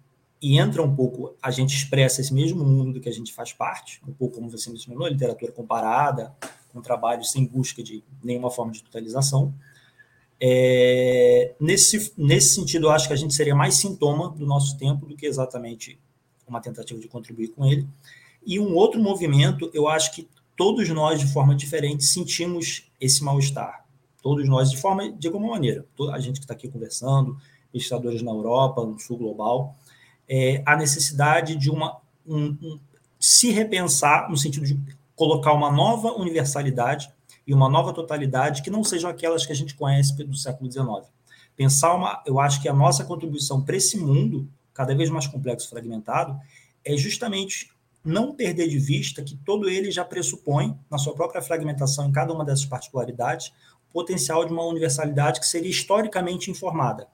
[0.45, 3.55] e entra um pouco, a gente expressa esse mesmo mundo do que a gente faz
[3.55, 6.37] parte, um pouco como você mencionou, literatura comparada,
[6.71, 9.55] com trabalhos sem busca de nenhuma forma de totalização.
[10.39, 15.07] É, nesse, nesse sentido, eu acho que a gente seria mais sintoma do nosso tempo
[15.07, 15.99] do que exatamente
[16.47, 17.89] uma tentativa de contribuir com ele.
[18.45, 23.87] E um outro movimento, eu acho que todos nós, de forma diferente, sentimos esse mal-estar.
[24.21, 25.87] Todos nós, de forma, de alguma maneira.
[26.13, 27.35] A gente que está aqui conversando,
[27.73, 29.75] pesquisadores na Europa, no sul global,
[30.29, 32.81] é, a necessidade de uma, um, um,
[33.19, 34.81] se repensar no sentido de
[35.15, 37.11] colocar uma nova universalidade
[37.47, 41.13] e uma nova totalidade que não sejam aquelas que a gente conhece do século XIX.
[41.57, 45.71] Pensar uma, eu acho que a nossa contribuição para esse mundo cada vez mais complexo
[45.71, 46.39] fragmentado,
[46.85, 47.71] é justamente
[48.05, 52.35] não perder de vista que todo ele já pressupõe, na sua própria fragmentação, em cada
[52.35, 53.53] uma dessas particularidades,
[53.89, 57.07] o potencial de uma universalidade que seria historicamente informada.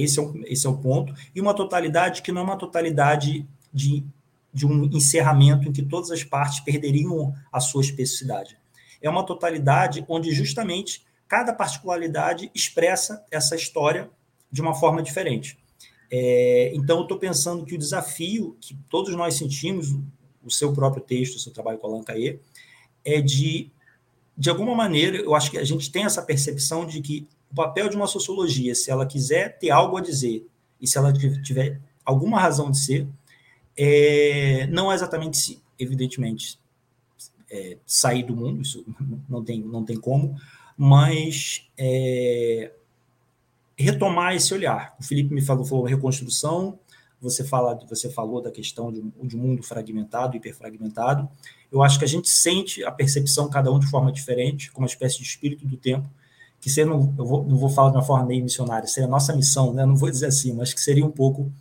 [0.00, 1.14] Esse é, o, esse é o ponto.
[1.34, 4.04] E uma totalidade que não é uma totalidade de,
[4.52, 8.56] de um encerramento em que todas as partes perderiam a sua especificidade.
[9.00, 14.10] É uma totalidade onde justamente cada particularidade expressa essa história
[14.50, 15.58] de uma forma diferente.
[16.10, 19.96] É, então, eu estou pensando que o desafio que todos nós sentimos,
[20.44, 22.38] o seu próprio texto, o seu trabalho com a Lancaê,
[23.02, 23.70] é de,
[24.36, 27.88] de alguma maneira, eu acho que a gente tem essa percepção de que o papel
[27.88, 30.46] de uma sociologia, se ela quiser ter algo a dizer
[30.80, 33.06] e se ela tiver alguma razão de ser,
[33.76, 36.58] é, não é exatamente, evidentemente,
[37.50, 38.84] é, sair do mundo, isso
[39.28, 40.34] não tem, não tem como,
[40.76, 42.72] mas é,
[43.76, 44.96] retomar esse olhar.
[44.98, 46.78] O Felipe me falou, falou reconstrução,
[47.20, 51.28] você, fala, você falou da questão de, de um mundo fragmentado, hiperfragmentado.
[51.70, 54.90] Eu acho que a gente sente a percepção, cada um de forma diferente, como uma
[54.90, 56.08] espécie de espírito do tempo,
[56.62, 59.10] que seria, não, eu vou, não vou falar de uma forma meio missionária, seria a
[59.10, 59.84] nossa missão, né?
[59.84, 61.52] não vou dizer assim, mas que seria um pouco.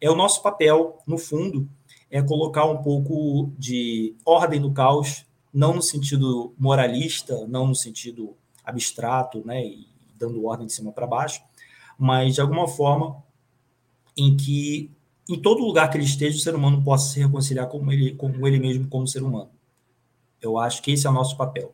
[0.00, 1.68] É o nosso papel, no fundo,
[2.10, 8.36] é colocar um pouco de ordem no caos, não no sentido moralista, não no sentido
[8.64, 9.86] abstrato, né, e
[10.18, 11.40] dando ordem de cima para baixo,
[11.96, 13.22] mas de alguma forma
[14.16, 14.90] em que
[15.28, 18.44] em todo lugar que ele esteja o ser humano possa se reconciliar com ele, com
[18.44, 19.50] ele mesmo como ser humano.
[20.42, 21.72] Eu acho que esse é o nosso papel.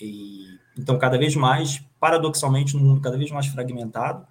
[0.00, 4.26] E, então, cada vez mais, paradoxalmente, no mundo cada vez mais fragmentado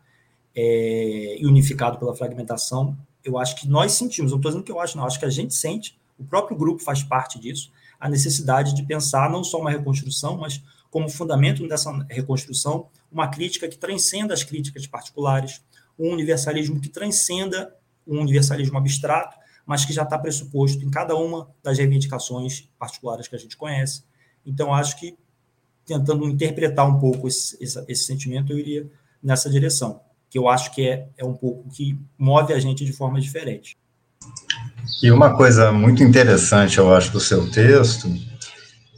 [0.55, 4.79] é, e unificado pela fragmentação, eu acho que nós sentimos, não estou dizendo que eu
[4.79, 8.75] acho, não, acho que a gente sente, o próprio grupo faz parte disso, a necessidade
[8.75, 14.33] de pensar não só uma reconstrução, mas como fundamento dessa reconstrução, uma crítica que transcenda
[14.33, 15.61] as críticas particulares,
[15.97, 21.49] um universalismo que transcenda um universalismo abstrato, mas que já está pressuposto em cada uma
[21.63, 24.03] das reivindicações particulares que a gente conhece.
[24.45, 25.17] Então, acho que,
[25.85, 28.87] tentando interpretar um pouco esse, esse, esse sentimento, eu iria
[29.21, 32.93] nessa direção, que eu acho que é, é um pouco que move a gente de
[32.93, 33.77] forma diferente.
[35.01, 38.07] E uma coisa muito interessante, eu acho, do seu texto,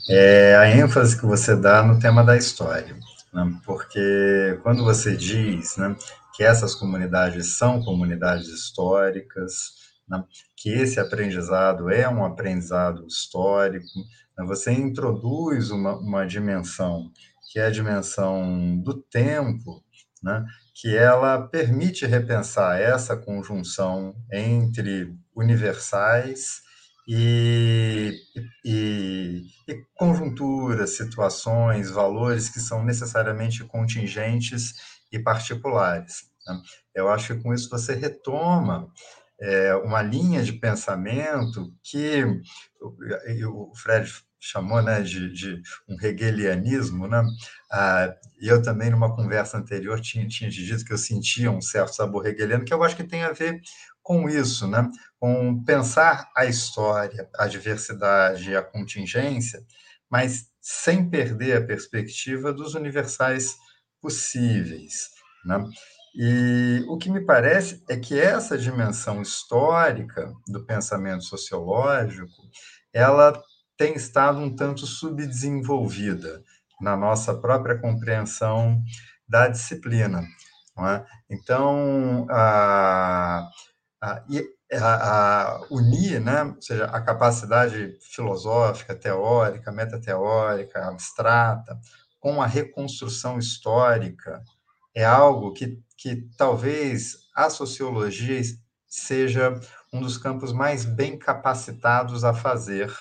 [0.09, 2.95] é a ênfase que você dá no tema da história.
[3.33, 3.59] Né?
[3.65, 5.95] Porque quando você diz né,
[6.35, 9.53] que essas comunidades são comunidades históricas,
[10.07, 10.23] né,
[10.55, 13.85] que esse aprendizado é um aprendizado histórico,
[14.43, 17.11] você introduz uma, uma dimensão
[17.51, 19.81] que é a dimensão do tempo,
[20.21, 26.61] né, que ela permite repensar essa conjunção entre universais
[27.07, 28.13] e,
[28.65, 34.73] e, e conjunturas, situações, valores que são necessariamente contingentes
[35.11, 36.25] e particulares.
[36.45, 36.61] Né?
[36.93, 38.89] Eu acho que com isso você retoma
[39.39, 42.23] é, uma linha de pensamento que
[43.45, 47.23] o Fred chamou né, de, de um hegelianismo, né?
[47.71, 52.27] Ah, eu também, numa conversa anterior, tinha, tinha dito que eu sentia um certo sabor
[52.27, 53.59] hegeliano, que eu acho que tem a ver
[54.03, 54.87] com isso, né?
[55.19, 59.65] com pensar a história, a diversidade e a contingência,
[60.07, 63.55] mas sem perder a perspectiva dos universais
[63.99, 65.09] possíveis.
[65.43, 65.57] Né?
[66.17, 72.31] E o que me parece é que essa dimensão histórica do pensamento sociológico,
[72.93, 73.37] ela
[73.77, 76.41] tem estado um tanto subdesenvolvida
[76.79, 78.81] na nossa própria compreensão
[79.27, 80.23] da disciplina.
[80.77, 81.05] É?
[81.29, 83.49] Então, a,
[84.01, 84.23] a,
[84.73, 91.77] a, a unir, né, ou seja, a capacidade filosófica, teórica, metateórica, abstrata,
[92.19, 94.41] com a reconstrução histórica,
[94.93, 98.41] é algo que, que talvez a sociologia
[98.87, 99.59] seja
[99.91, 102.91] um dos campos mais bem capacitados a fazer.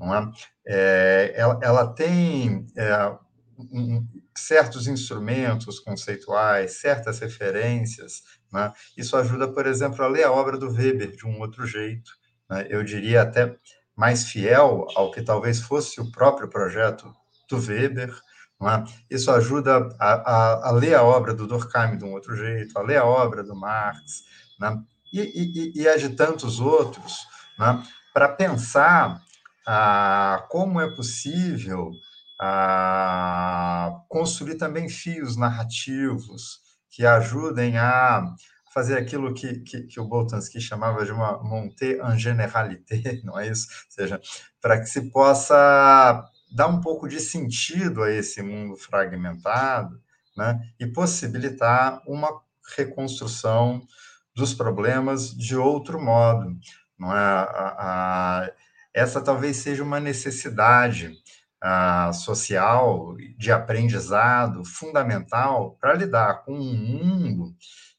[0.00, 0.30] É?
[0.66, 3.14] É, ela, ela, tem é,
[3.58, 8.22] um, certos instrumentos conceituais, certas referências.
[8.52, 8.72] Né?
[8.96, 12.10] Isso ajuda, por exemplo, a ler a obra do Weber de um outro jeito.
[12.48, 12.66] Né?
[12.70, 13.54] Eu diria até
[13.96, 17.14] mais fiel ao que talvez fosse o próprio projeto
[17.48, 18.14] do Weber.
[18.62, 18.84] É?
[19.14, 22.82] Isso ajuda a, a, a, ler a obra do Durkheim de um outro jeito, a
[22.82, 24.22] ler a obra do Marx,
[24.58, 24.78] né?
[25.10, 27.26] e, e, e, a de tantos outros,
[27.58, 27.82] né?
[28.12, 29.18] para pensar
[29.66, 31.90] ah, como é possível
[32.38, 38.34] ah, construir também fios narrativos que ajudem a
[38.74, 43.48] fazer aquilo que, que, que o Boltanski chamava de uma montée en généralité, não é
[43.48, 43.66] isso?
[43.86, 44.20] Ou seja,
[44.60, 50.00] para que se possa dar um pouco de sentido a esse mundo fragmentado
[50.36, 52.28] né, e possibilitar uma
[52.76, 53.86] reconstrução
[54.34, 56.56] dos problemas de outro modo.
[56.98, 57.18] Não é?
[57.18, 58.52] A, a,
[58.92, 61.16] essa talvez seja uma necessidade
[61.60, 67.54] a, social de aprendizado fundamental para lidar com um mundo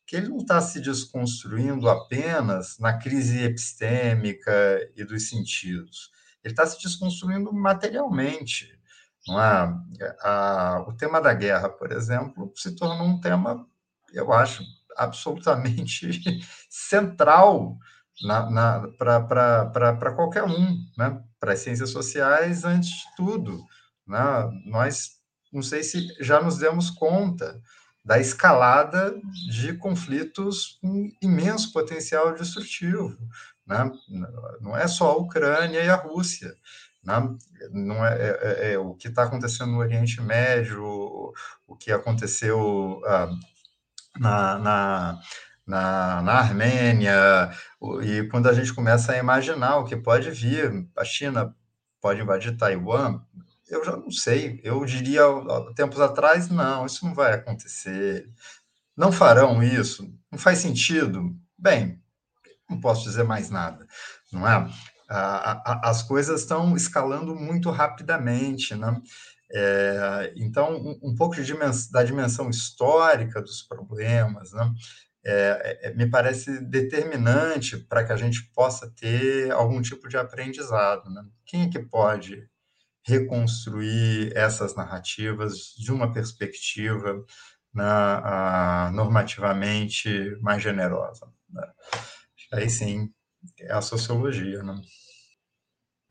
[0.06, 4.52] que ele não está se desconstruindo apenas na crise epistêmica
[4.94, 6.12] e dos sentidos.
[6.44, 8.78] Ele está se desconstruindo materialmente.
[9.30, 10.16] É?
[10.22, 13.66] A, o tema da guerra, por exemplo, se tornou um tema,
[14.14, 14.64] eu acho,
[14.98, 16.10] absolutamente
[16.70, 17.78] central
[18.98, 21.22] para qualquer um, né?
[21.40, 23.64] para as ciências sociais, antes de tudo.
[24.08, 24.20] Né?
[24.66, 25.12] Nós,
[25.52, 27.60] não sei se já nos demos conta
[28.04, 29.16] da escalada
[29.50, 33.16] de conflitos com imenso potencial destrutivo.
[33.72, 33.90] Né?
[34.60, 36.54] Não é só a Ucrânia e a Rússia.
[37.02, 37.14] Né?
[37.72, 40.84] Não é, é, é, é o que está acontecendo no Oriente Médio,
[41.66, 43.30] o que aconteceu ah,
[44.20, 45.20] na, na,
[45.66, 47.50] na, na Armênia,
[48.04, 51.56] e quando a gente começa a imaginar o que pode vir, a China
[52.02, 53.22] pode invadir Taiwan,
[53.70, 54.60] eu já não sei.
[54.64, 55.22] Eu diria,
[55.76, 58.30] tempos atrás, não, isso não vai acontecer.
[58.98, 60.14] Não farão isso.
[60.30, 61.34] Não faz sentido.
[61.58, 62.01] Bem,
[62.72, 63.86] não posso dizer mais nada,
[64.32, 64.70] não é?
[65.08, 69.02] As coisas estão escalando muito rapidamente, né?
[69.54, 71.36] É, então, um, um pouco
[71.92, 74.74] da dimensão histórica dos problemas, né?
[75.24, 81.10] É, é, me parece determinante para que a gente possa ter algum tipo de aprendizado.
[81.12, 81.24] Né?
[81.46, 82.50] Quem é que pode
[83.06, 87.24] reconstruir essas narrativas de uma perspectiva
[87.72, 87.84] né,
[88.94, 91.28] normativamente mais generosa?
[91.50, 91.68] Né?
[92.52, 93.10] Aí sim
[93.60, 94.82] é a sociologia, né?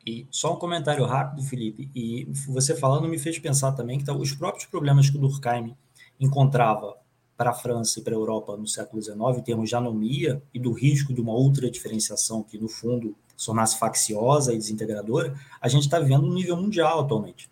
[0.07, 4.15] E só um comentário rápido, Felipe, e você falando me fez pensar também que tá,
[4.15, 5.77] os próprios problemas que o Durkheim
[6.19, 6.97] encontrava
[7.37, 10.59] para a França e para a Europa no século XIX, em termos de anomia e
[10.59, 13.15] do risco de uma outra diferenciação que, no fundo,
[13.45, 17.51] tornasse facciosa e desintegradora, a gente está vendo no nível mundial atualmente.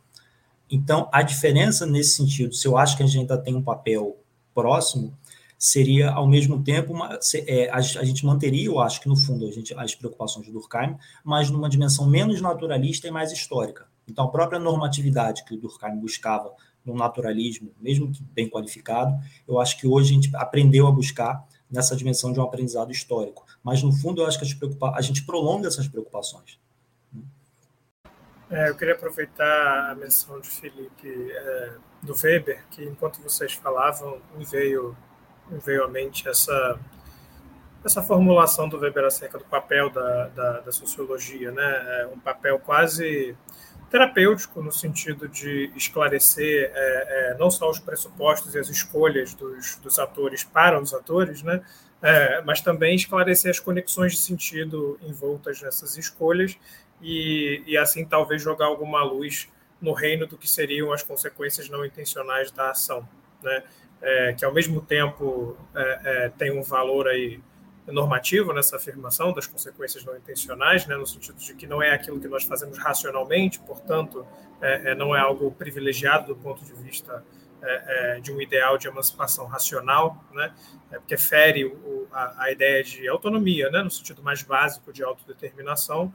[0.71, 4.19] Então, a diferença nesse sentido, se eu acho que a gente ainda tem um papel
[4.55, 5.17] próximo,
[5.59, 9.51] seria, ao mesmo tempo, uma, é, a, gente manteria, eu acho que no fundo, a
[9.51, 13.89] gente, as preocupações de Durkheim, mas numa dimensão menos naturalista e mais histórica.
[14.07, 16.55] Então, a própria normatividade que o Durkheim buscava
[16.85, 21.45] no naturalismo, mesmo que bem qualificado, eu acho que hoje a gente aprendeu a buscar
[21.71, 23.45] nessa dimensão de um aprendizado histórico.
[23.63, 26.59] Mas, no fundo, eu acho que a gente, preocupa, a gente prolonga essas preocupações.
[28.51, 34.23] É, eu queria aproveitar a menção de Felipe é, do Weber, que enquanto vocês falavam,
[34.39, 34.97] me veio
[35.51, 36.79] veio à mente essa
[37.85, 42.01] essa formulação do Weber acerca do papel da, da, da sociologia, né?
[42.01, 43.37] É um papel quase
[43.91, 49.77] terapêutico no sentido de esclarecer é, é, não só os pressupostos e as escolhas dos,
[49.77, 51.63] dos atores para os atores, né?
[52.03, 56.57] É, mas também esclarecer as conexões de sentido envoltas nessas escolhas
[57.03, 59.49] e, e assim talvez jogar alguma luz
[59.81, 63.09] no reino do que seriam as consequências não intencionais da ação,
[63.43, 63.65] né?
[64.01, 67.41] É, que ao mesmo tempo é, é, tem um valor aí
[67.87, 72.21] normativo nessa afirmação das consequências não intencionais, né, no sentido de que não é aquilo
[72.21, 74.27] que nós fazemos racionalmente, portanto,
[74.61, 77.25] é, é não é algo privilegiado do ponto de vista
[77.61, 80.53] é, de um ideal de emancipação racional, né,
[80.91, 86.13] porque fere o, a, a, ideia de autonomia, né, no sentido mais básico de autodeterminação,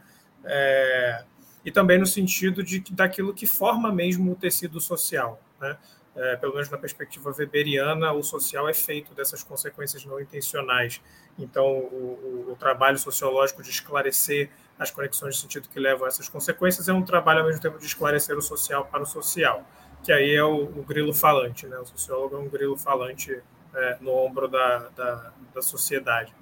[1.65, 5.77] e também no sentido de daquilo que forma mesmo o tecido social, né,
[6.15, 11.01] é, pelo menos na perspectiva weberiana, o social é feito dessas consequências não intencionais.
[11.37, 16.07] Então, o, o, o, trabalho sociológico de esclarecer as conexões de sentido que levam a
[16.07, 19.67] essas consequências é um trabalho, ao mesmo tempo, de esclarecer o social para o social,
[20.03, 21.65] que aí é o, o grilo falante.
[21.65, 21.77] Né?
[21.79, 23.41] O sociólogo é um grilo falante
[23.73, 26.33] é, no ombro da, da, da sociedade.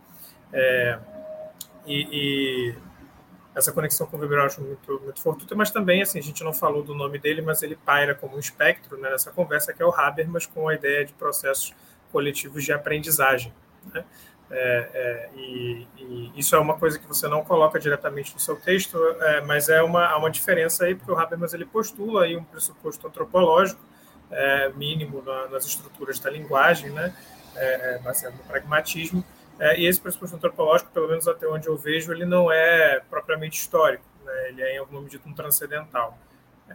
[0.52, 1.00] É,
[1.86, 2.76] e, e,
[3.54, 6.44] essa conexão com o Weber eu acho muito, muito fortuita, mas também, assim, a gente
[6.44, 9.82] não falou do nome dele, mas ele paira como um espectro né, nessa conversa, que
[9.84, 11.74] é o Habermas com a ideia de processos
[12.12, 13.54] coletivos de aprendizagem.
[13.94, 14.06] Né?
[14.54, 18.56] É, é, e, e, isso é uma coisa que você não coloca diretamente no seu
[18.58, 22.36] texto, é, mas é uma, há uma diferença aí, porque o Habermas ele postula aí
[22.36, 23.82] um pressuposto antropológico
[24.30, 27.14] é, mínimo na, nas estruturas da linguagem, né,
[27.56, 29.24] é, é, baseado no pragmatismo,
[29.80, 34.04] e esse pressuposto antropológico, pelo menos até onde eu vejo, ele não é propriamente histórico,
[34.26, 36.18] né, ele é em alguma medida um transcendental.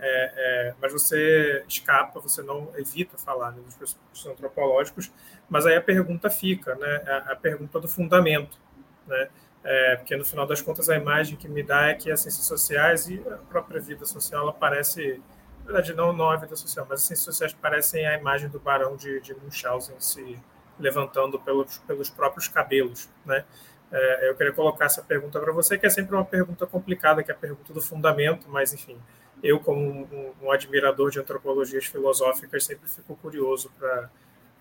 [0.00, 5.10] É, é, mas você escapa, você não evita falar né, dos pressupostos antropológicos,
[5.48, 8.58] mas aí a pergunta fica, né, a, a pergunta do fundamento,
[9.06, 9.28] né,
[9.64, 12.46] é, porque no final das contas a imagem que me dá é que as ciências
[12.46, 15.20] sociais e a própria vida social ela parece,
[15.60, 18.60] na verdade não, não a vida social, mas as ciências sociais parecem a imagem do
[18.60, 20.38] barão de, de Munchausen se
[20.78, 23.44] levantando pelos, pelos próprios cabelos, né,
[23.90, 27.30] é, eu queria colocar essa pergunta para você, que é sempre uma pergunta complicada, que
[27.30, 28.96] é a pergunta do fundamento, mas enfim,
[29.42, 33.70] eu, como um, um admirador de antropologias filosóficas, sempre fico curioso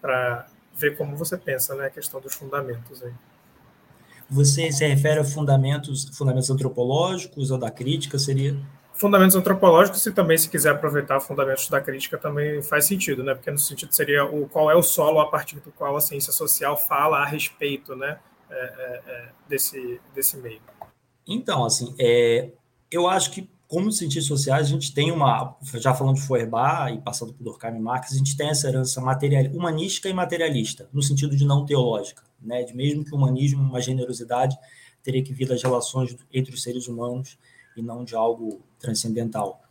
[0.02, 3.02] para ver como você pensa né, a questão dos fundamentos.
[3.02, 3.14] Aí.
[4.30, 8.20] Você se refere a fundamentos, fundamentos antropológicos ou da crítica?
[8.20, 8.56] Seria
[8.96, 13.36] fundamentos antropológicos e também se quiser aproveitar fundamentos da crítica também faz sentido, né?
[13.36, 16.32] Porque no sentido seria o qual é o solo a partir do qual a ciência
[16.32, 18.18] social fala a respeito, né?
[18.50, 20.62] É, é, é desse desse meio.
[21.28, 22.52] Então, assim, é,
[22.90, 27.02] eu acho que como cientistas sociais, a gente tem uma, já falando de Feuerbach e
[27.02, 31.02] passando por Durkheim e Marx, a gente tem essa herança material, humanística e materialista, no
[31.02, 32.64] sentido de não teológica, né?
[32.64, 34.56] de mesmo que o humanismo, uma generosidade,
[35.02, 37.38] teria que vir das relações entre os seres humanos
[37.76, 39.62] e não de algo transcendental.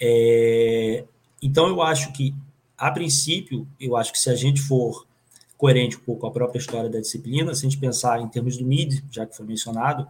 [0.00, 1.04] É,
[1.40, 2.34] então, eu acho que,
[2.76, 5.06] a princípio, eu acho que se a gente for
[5.56, 8.56] coerente um pouco com a própria história da disciplina, se a gente pensar em termos
[8.56, 10.08] do MID, já que foi mencionado,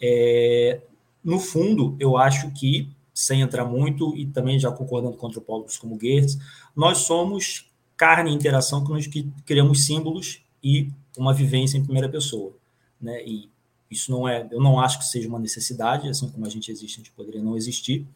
[0.00, 0.80] é,
[1.22, 5.96] no fundo, eu acho que, sem entrar muito, e também já concordando com antropólogos como
[5.96, 6.38] Goethe,
[6.74, 9.08] nós somos carne e interação que nós
[9.46, 12.52] criamos símbolos e uma vivência em primeira pessoa.
[13.00, 13.22] Né?
[13.24, 13.48] E
[13.92, 16.96] isso não é, eu não acho que seja uma necessidade, assim como a gente existe,
[16.96, 18.06] a gente poderia não existir.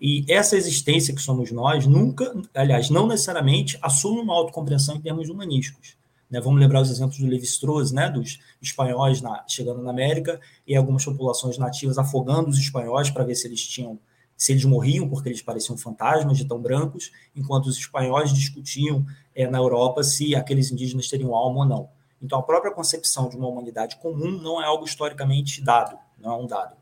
[0.00, 5.28] E essa existência que somos nós nunca, aliás, não necessariamente assume uma autocompreensão em termos
[5.28, 5.96] humanísticos.
[6.30, 6.40] Né?
[6.40, 8.08] Vamos lembrar os exemplos do Levi-Strauss, né?
[8.08, 13.34] dos espanhóis na, chegando na América e algumas populações nativas afogando os espanhóis para ver
[13.34, 13.98] se eles tinham
[14.36, 19.04] se eles morriam porque eles pareciam fantasmas de tão brancos, enquanto os espanhóis discutiam
[19.34, 21.88] é, na Europa se aqueles indígenas teriam alma ou não.
[22.22, 26.36] Então, a própria concepção de uma humanidade comum não é algo historicamente dado, não é
[26.36, 26.76] um dado.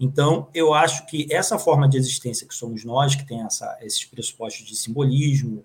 [0.00, 4.04] Então, eu acho que essa forma de existência que somos nós, que tem essa, esses
[4.04, 5.64] pressupostos de simbolismo,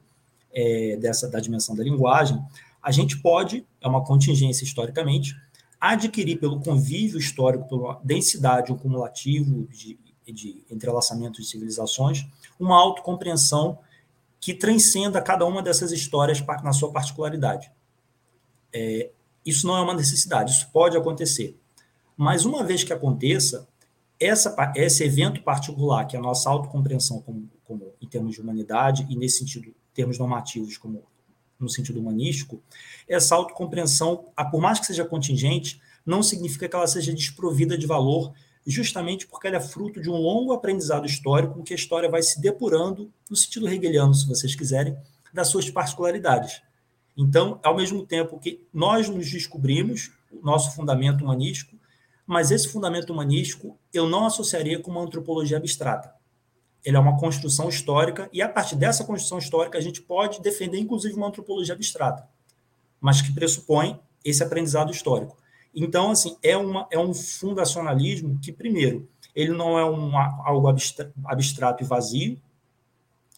[0.51, 2.41] é, dessa da dimensão da linguagem,
[2.81, 5.35] a gente pode, é uma contingência historicamente,
[5.79, 12.25] adquirir pelo convívio histórico, pela densidade, o cumulativo de, de entrelaçamento de civilizações,
[12.59, 13.79] uma autocompreensão
[14.39, 17.71] que transcenda cada uma dessas histórias na sua particularidade.
[18.73, 19.09] É,
[19.45, 21.57] isso não é uma necessidade, isso pode acontecer.
[22.15, 23.67] Mas uma vez que aconteça,
[24.19, 29.05] essa, esse evento particular, que é a nossa autocompreensão como, como, em termos de humanidade,
[29.09, 31.03] e nesse sentido, termos normativos, como
[31.59, 32.61] no sentido humanístico,
[33.07, 38.33] essa autocompreensão, por mais que seja contingente, não significa que ela seja desprovida de valor,
[38.65, 42.21] justamente porque ela é fruto de um longo aprendizado histórico, em que a história vai
[42.21, 44.95] se depurando, no sentido hegeliano, se vocês quiserem,
[45.33, 46.61] das suas particularidades.
[47.15, 51.77] Então, ao mesmo tempo que nós nos descobrimos o nosso fundamento humanístico,
[52.25, 56.13] mas esse fundamento humanístico eu não associaria com uma antropologia abstrata
[56.83, 60.77] ele é uma construção histórica, e a partir dessa construção histórica a gente pode defender,
[60.77, 62.27] inclusive, uma antropologia abstrata,
[62.99, 65.37] mas que pressupõe esse aprendizado histórico.
[65.73, 70.67] Então, assim, é, uma, é um fundacionalismo que, primeiro, ele não é um, algo
[71.25, 72.39] abstrato e vazio,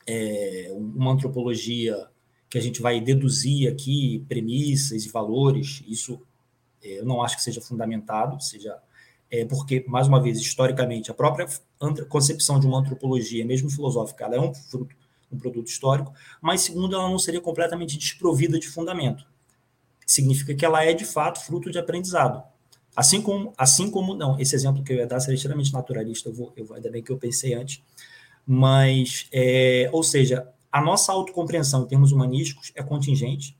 [0.08, 2.08] é uma antropologia
[2.56, 6.22] que a gente vai deduzir aqui premissas e valores, isso
[6.82, 8.78] é, eu não acho que seja fundamentado, seja
[9.30, 11.46] é, porque, mais uma vez, historicamente, a própria
[12.08, 14.96] concepção de uma antropologia, mesmo filosófica, ela é um, fruto,
[15.30, 19.28] um produto histórico, mas, segundo, ela não seria completamente desprovida de fundamento.
[20.08, 22.42] Significa que ela é, de fato, fruto de aprendizado.
[22.96, 26.34] Assim como, assim como não, esse exemplo que eu ia dar seria extremamente naturalista, eu
[26.34, 27.84] vou, eu, ainda bem que eu pensei antes,
[28.48, 33.58] mas, é, ou seja, a nossa autocompreensão em termos humanísticos é contingente,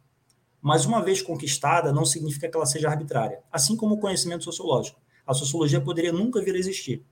[0.62, 5.00] mas uma vez conquistada, não significa que ela seja arbitrária, assim como o conhecimento sociológico
[5.26, 7.04] a sociologia poderia nunca vir a existir.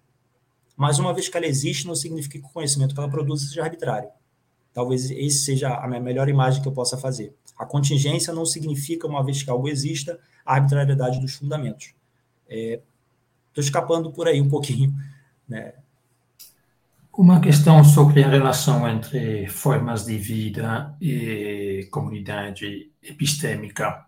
[0.75, 3.63] Mas uma vez que ela existe, não significa que o conhecimento que ela produz seja
[3.63, 4.09] arbitrário.
[4.73, 7.35] Talvez esse seja a melhor imagem que eu possa fazer.
[7.57, 11.93] A contingência não significa, uma vez que algo exista, a arbitrariedade dos fundamentos.
[12.47, 12.81] Estou
[13.57, 14.93] é, escapando por aí um pouquinho,
[15.47, 15.73] né?
[17.15, 24.03] Uma questão sobre a relação entre formas de vida e comunidade epistêmica.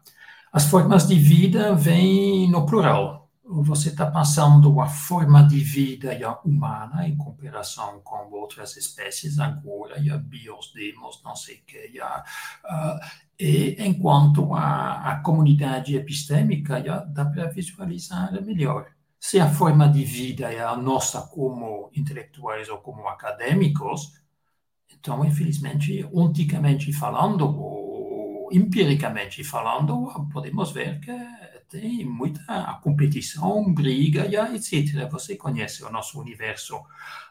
[0.52, 3.30] As formas de vida vêm no plural.
[3.44, 10.10] Você está passando a forma de vida humana em comparação com outras espécies, agora, e
[10.10, 13.00] a bios, demos, não sei o que, uh,
[13.40, 18.95] e enquanto a, a comunidade epistêmica já dá para visualizar melhor
[19.28, 24.14] se a forma de vida é a nossa como intelectuais ou como acadêmicos,
[24.88, 31.12] então, infelizmente, onticamente falando, ou empiricamente falando, podemos ver que
[31.68, 35.10] tem muita competição, briga, etc.
[35.10, 36.80] Você conhece o nosso universo.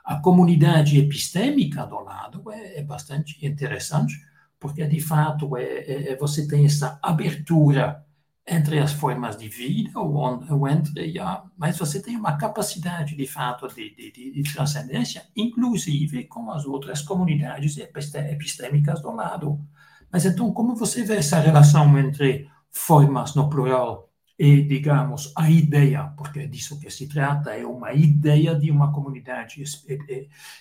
[0.05, 4.21] A comunidade epistêmica do lado é, é bastante interessante,
[4.59, 8.05] porque, de fato, é, é, é você tem essa abertura
[8.47, 10.15] entre as formas de vida ou,
[10.51, 16.25] ou entre a, mas você tem uma capacidade de fato de, de, de, transcendência, inclusive
[16.25, 19.59] com as outras comunidades epistêmicas do lado.
[20.13, 26.13] Mas então, como você vê essa relação entre formas no plural e, digamos, a ideia,
[26.17, 29.63] porque é disso que se trata, é uma ideia de uma comunidade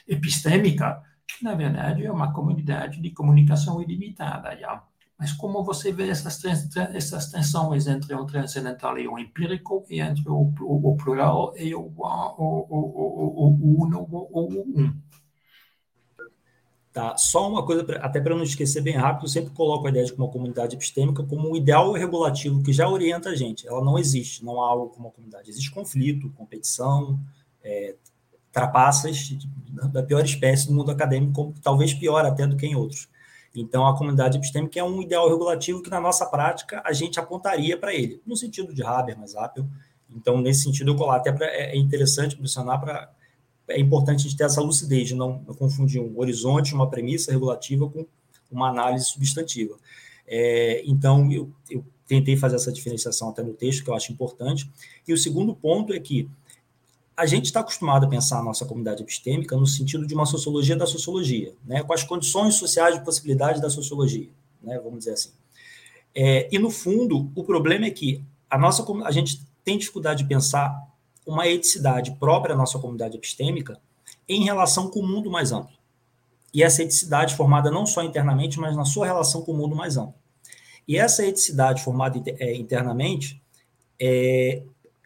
[0.07, 4.83] epistêmica, que na verdade é uma comunidade de comunicação ilimitada, já
[5.23, 6.43] mas como você vê essas,
[6.75, 11.73] essas tensões entre o transcendental e o empírico, e entre o, o, o plural e
[11.73, 11.93] o,
[13.79, 14.93] uno ou o um?
[16.91, 19.89] Tá, só uma coisa, pra, até para não esquecer bem rápido, eu sempre coloco a
[19.91, 23.65] ideia de uma comunidade epistêmica como um ideal regulativo que já orienta a gente.
[23.65, 25.49] Ela não existe, não há algo como uma comunidade.
[25.49, 27.17] Existe conflito, competição,
[27.63, 27.95] é,
[28.51, 29.37] trapaças
[29.89, 33.07] da pior espécie do mundo acadêmico, talvez pior até do que em outros.
[33.55, 37.77] Então, a comunidade epistêmica é um ideal regulativo que, na nossa prática, a gente apontaria
[37.77, 39.65] para ele, no sentido de Habermas, Apple.
[40.09, 43.11] Então, nesse sentido, eu colar até pra, é, é interessante mencionar para.
[43.67, 47.31] É importante a gente ter essa lucidez de não, não confundir um horizonte, uma premissa
[47.31, 48.05] regulativa com
[48.51, 49.77] uma análise substantiva.
[50.27, 54.69] É, então, eu, eu tentei fazer essa diferenciação até no texto, que eu acho importante.
[55.07, 56.29] E o segundo ponto é que
[57.15, 60.75] a gente está acostumado a pensar a nossa comunidade epistêmica no sentido de uma sociologia
[60.75, 64.29] da sociologia, né, com as condições sociais de possibilidade da sociologia,
[64.61, 65.31] né, vamos dizer assim.
[66.15, 70.29] É, e, no fundo, o problema é que a, nossa, a gente tem dificuldade de
[70.29, 70.75] pensar
[71.25, 73.79] uma eticidade própria à nossa comunidade epistêmica
[74.27, 75.75] em relação com o mundo mais amplo.
[76.53, 79.97] E essa eticidade formada não só internamente, mas na sua relação com o mundo mais
[79.97, 80.13] amplo.
[80.87, 83.41] E essa eticidade formada é, internamente
[83.99, 84.61] é,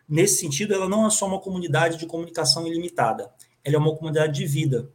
[0.07, 3.31] Nesse sentido, ela não é só uma comunidade de comunicação ilimitada,
[3.63, 4.89] ela é uma comunidade de vida,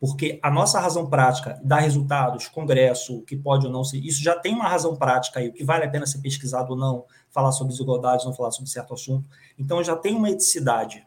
[0.00, 4.34] porque a nossa razão prática dá resultados, congresso, que pode ou não ser, isso já
[4.34, 7.52] tem uma razão prática aí, o que vale a pena ser pesquisado ou não, falar
[7.52, 9.28] sobre desigualdades, não falar sobre certo assunto.
[9.58, 11.06] Então, já tem uma eticidade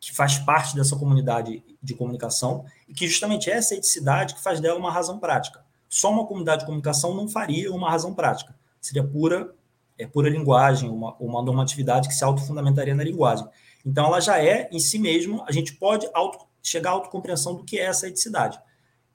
[0.00, 4.60] que faz parte dessa comunidade de comunicação e que justamente é essa eticidade que faz
[4.60, 5.64] dela uma razão prática.
[5.88, 8.54] Só uma comunidade de comunicação não faria uma razão prática.
[8.80, 9.52] Seria pura
[9.98, 13.46] é pura linguagem, uma, uma normatividade que se autofundamentaria na linguagem.
[13.84, 17.64] Então, ela já é, em si mesmo, a gente pode auto, chegar à autocompreensão do
[17.64, 18.58] que é essa eticidade.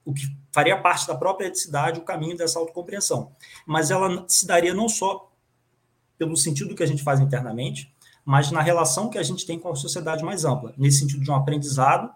[0.04, 3.32] O que faria parte da própria eticidade, o caminho dessa autocompreensão.
[3.66, 5.32] Mas ela se daria não só
[6.18, 7.92] pelo sentido que a gente faz internamente,
[8.24, 10.74] mas na relação que a gente tem com a sociedade mais ampla.
[10.76, 12.10] Nesse sentido de um aprendizado,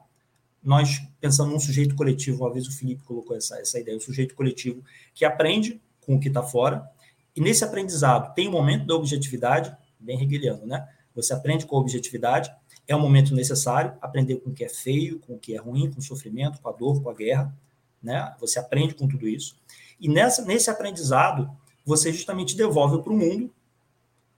[0.62, 4.34] nós pensando num sujeito coletivo, uma vez o Felipe colocou essa, essa ideia, o sujeito
[4.34, 4.82] coletivo
[5.14, 6.88] que aprende com o que está fora,
[7.38, 10.88] e nesse aprendizado tem o momento da objetividade, bem hegeliano, né?
[11.14, 12.52] Você aprende com a objetividade,
[12.84, 15.88] é um momento necessário, aprender com o que é feio, com o que é ruim,
[15.88, 17.56] com o sofrimento, com a dor, com a guerra,
[18.02, 18.34] né?
[18.40, 19.56] Você aprende com tudo isso.
[20.00, 21.48] E nessa, nesse aprendizado,
[21.84, 23.54] você justamente devolve para o mundo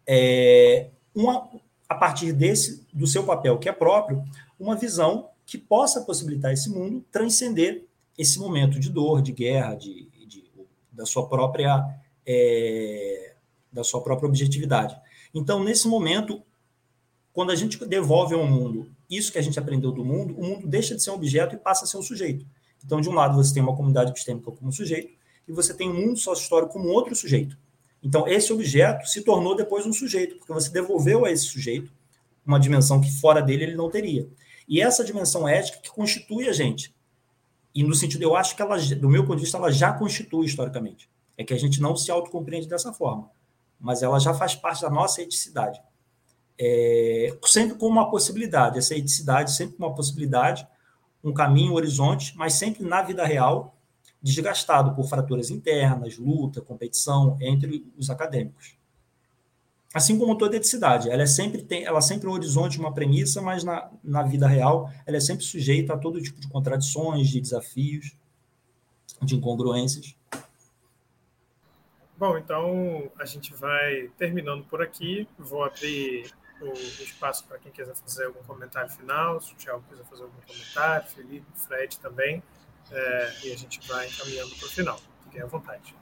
[0.07, 1.49] é, uma,
[1.89, 4.23] a partir desse, do seu papel que é próprio,
[4.59, 7.87] uma visão que possa possibilitar esse mundo transcender
[8.19, 10.45] esse momento de dor, de guerra, de, de
[10.93, 13.35] da sua própria é,
[13.73, 14.97] da sua própria objetividade.
[15.35, 16.43] Então, nesse momento,
[17.33, 20.67] quando a gente devolve ao mundo isso que a gente aprendeu do mundo, o mundo
[20.67, 22.47] deixa de ser um objeto e passa a ser um sujeito.
[22.85, 25.13] Então, de um lado, você tem uma comunidade epistêmica como sujeito,
[25.47, 27.59] e você tem um mundo sócio-histórico como outro sujeito.
[28.03, 31.93] Então, esse objeto se tornou depois um sujeito, porque você devolveu a esse sujeito
[32.47, 34.29] uma dimensão que fora dele ele não teria.
[34.69, 36.95] E essa dimensão ética que constitui a gente.
[37.75, 40.47] E no sentido, eu acho que ela, do meu ponto de vista, ela já constitui
[40.47, 41.09] historicamente.
[41.41, 43.31] É que a gente não se autocompreende dessa forma,
[43.81, 45.81] mas ela já faz parte da nossa eticidade.
[46.59, 50.69] É, sempre com uma possibilidade, essa eticidade sempre uma possibilidade,
[51.25, 53.75] um caminho, um horizonte, mas sempre na vida real,
[54.23, 58.77] desgastado por fraturas internas, luta, competição entre os acadêmicos.
[59.95, 63.41] assim como toda eticidade, ela é sempre tem, ela sempre é um horizonte, uma premissa,
[63.41, 67.41] mas na, na vida real ela é sempre sujeita a todo tipo de contradições, de
[67.41, 68.15] desafios,
[69.23, 70.15] de incongruências.
[72.21, 75.27] Bom, então a gente vai terminando por aqui.
[75.39, 76.71] Vou abrir o
[77.03, 81.09] espaço para quem quiser fazer algum comentário final, se o Thiago quiser fazer algum comentário,
[81.09, 82.43] Felipe, Fred também,
[82.93, 85.01] é, e a gente vai encaminhando para o final.
[85.25, 85.97] Fiquem à vontade.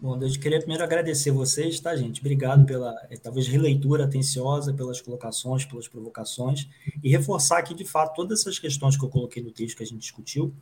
[0.00, 2.20] Bom, eu queria primeiro agradecer vocês, tá, gente?
[2.20, 6.66] Obrigado pela, eh, talvez, releitura atenciosa, pelas colocações, pelas provocações,
[7.02, 9.86] e reforçar aqui, de fato, todas essas questões que eu coloquei no texto que a
[9.86, 10.54] gente discutiu,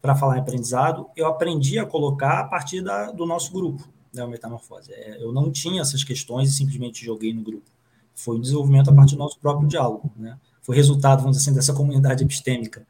[0.00, 4.24] para falar em aprendizado, eu aprendi a colocar a partir da, do nosso grupo, da
[4.24, 4.92] né, Metamorfose.
[4.92, 7.70] É, eu não tinha essas questões e simplesmente joguei no grupo.
[8.14, 10.38] Foi um desenvolvimento a partir do nosso próprio diálogo, né?
[10.62, 12.86] Foi resultado, vamos dizer assim, dessa comunidade epistêmica.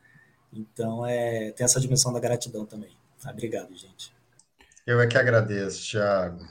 [0.53, 2.91] Então, é, tem essa dimensão da gratidão também.
[3.29, 4.13] Obrigado, gente.
[4.87, 6.45] Eu é que agradeço, Tiago.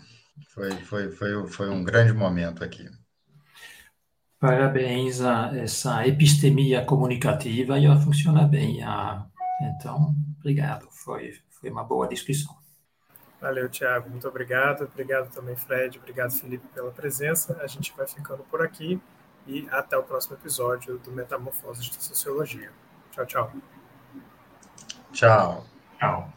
[0.49, 2.89] Foi, foi, foi, foi um grande momento aqui.
[4.39, 8.81] Parabéns a essa epistemia comunicativa e ela funciona bem.
[8.81, 9.25] Ah,
[9.61, 10.87] então, obrigado.
[10.91, 12.57] Foi, foi uma boa discussão.
[13.41, 14.09] Valeu, Tiago.
[14.09, 14.83] Muito obrigado.
[14.83, 15.97] Obrigado também, Fred.
[15.97, 17.57] Obrigado, Felipe, pela presença.
[17.61, 19.01] A gente vai ficando por aqui
[19.47, 22.71] e até o próximo episódio do Metamorfoses da Sociologia.
[23.11, 23.51] Tchau, tchau.
[25.11, 25.65] Tchau.
[25.97, 26.33] Tchau.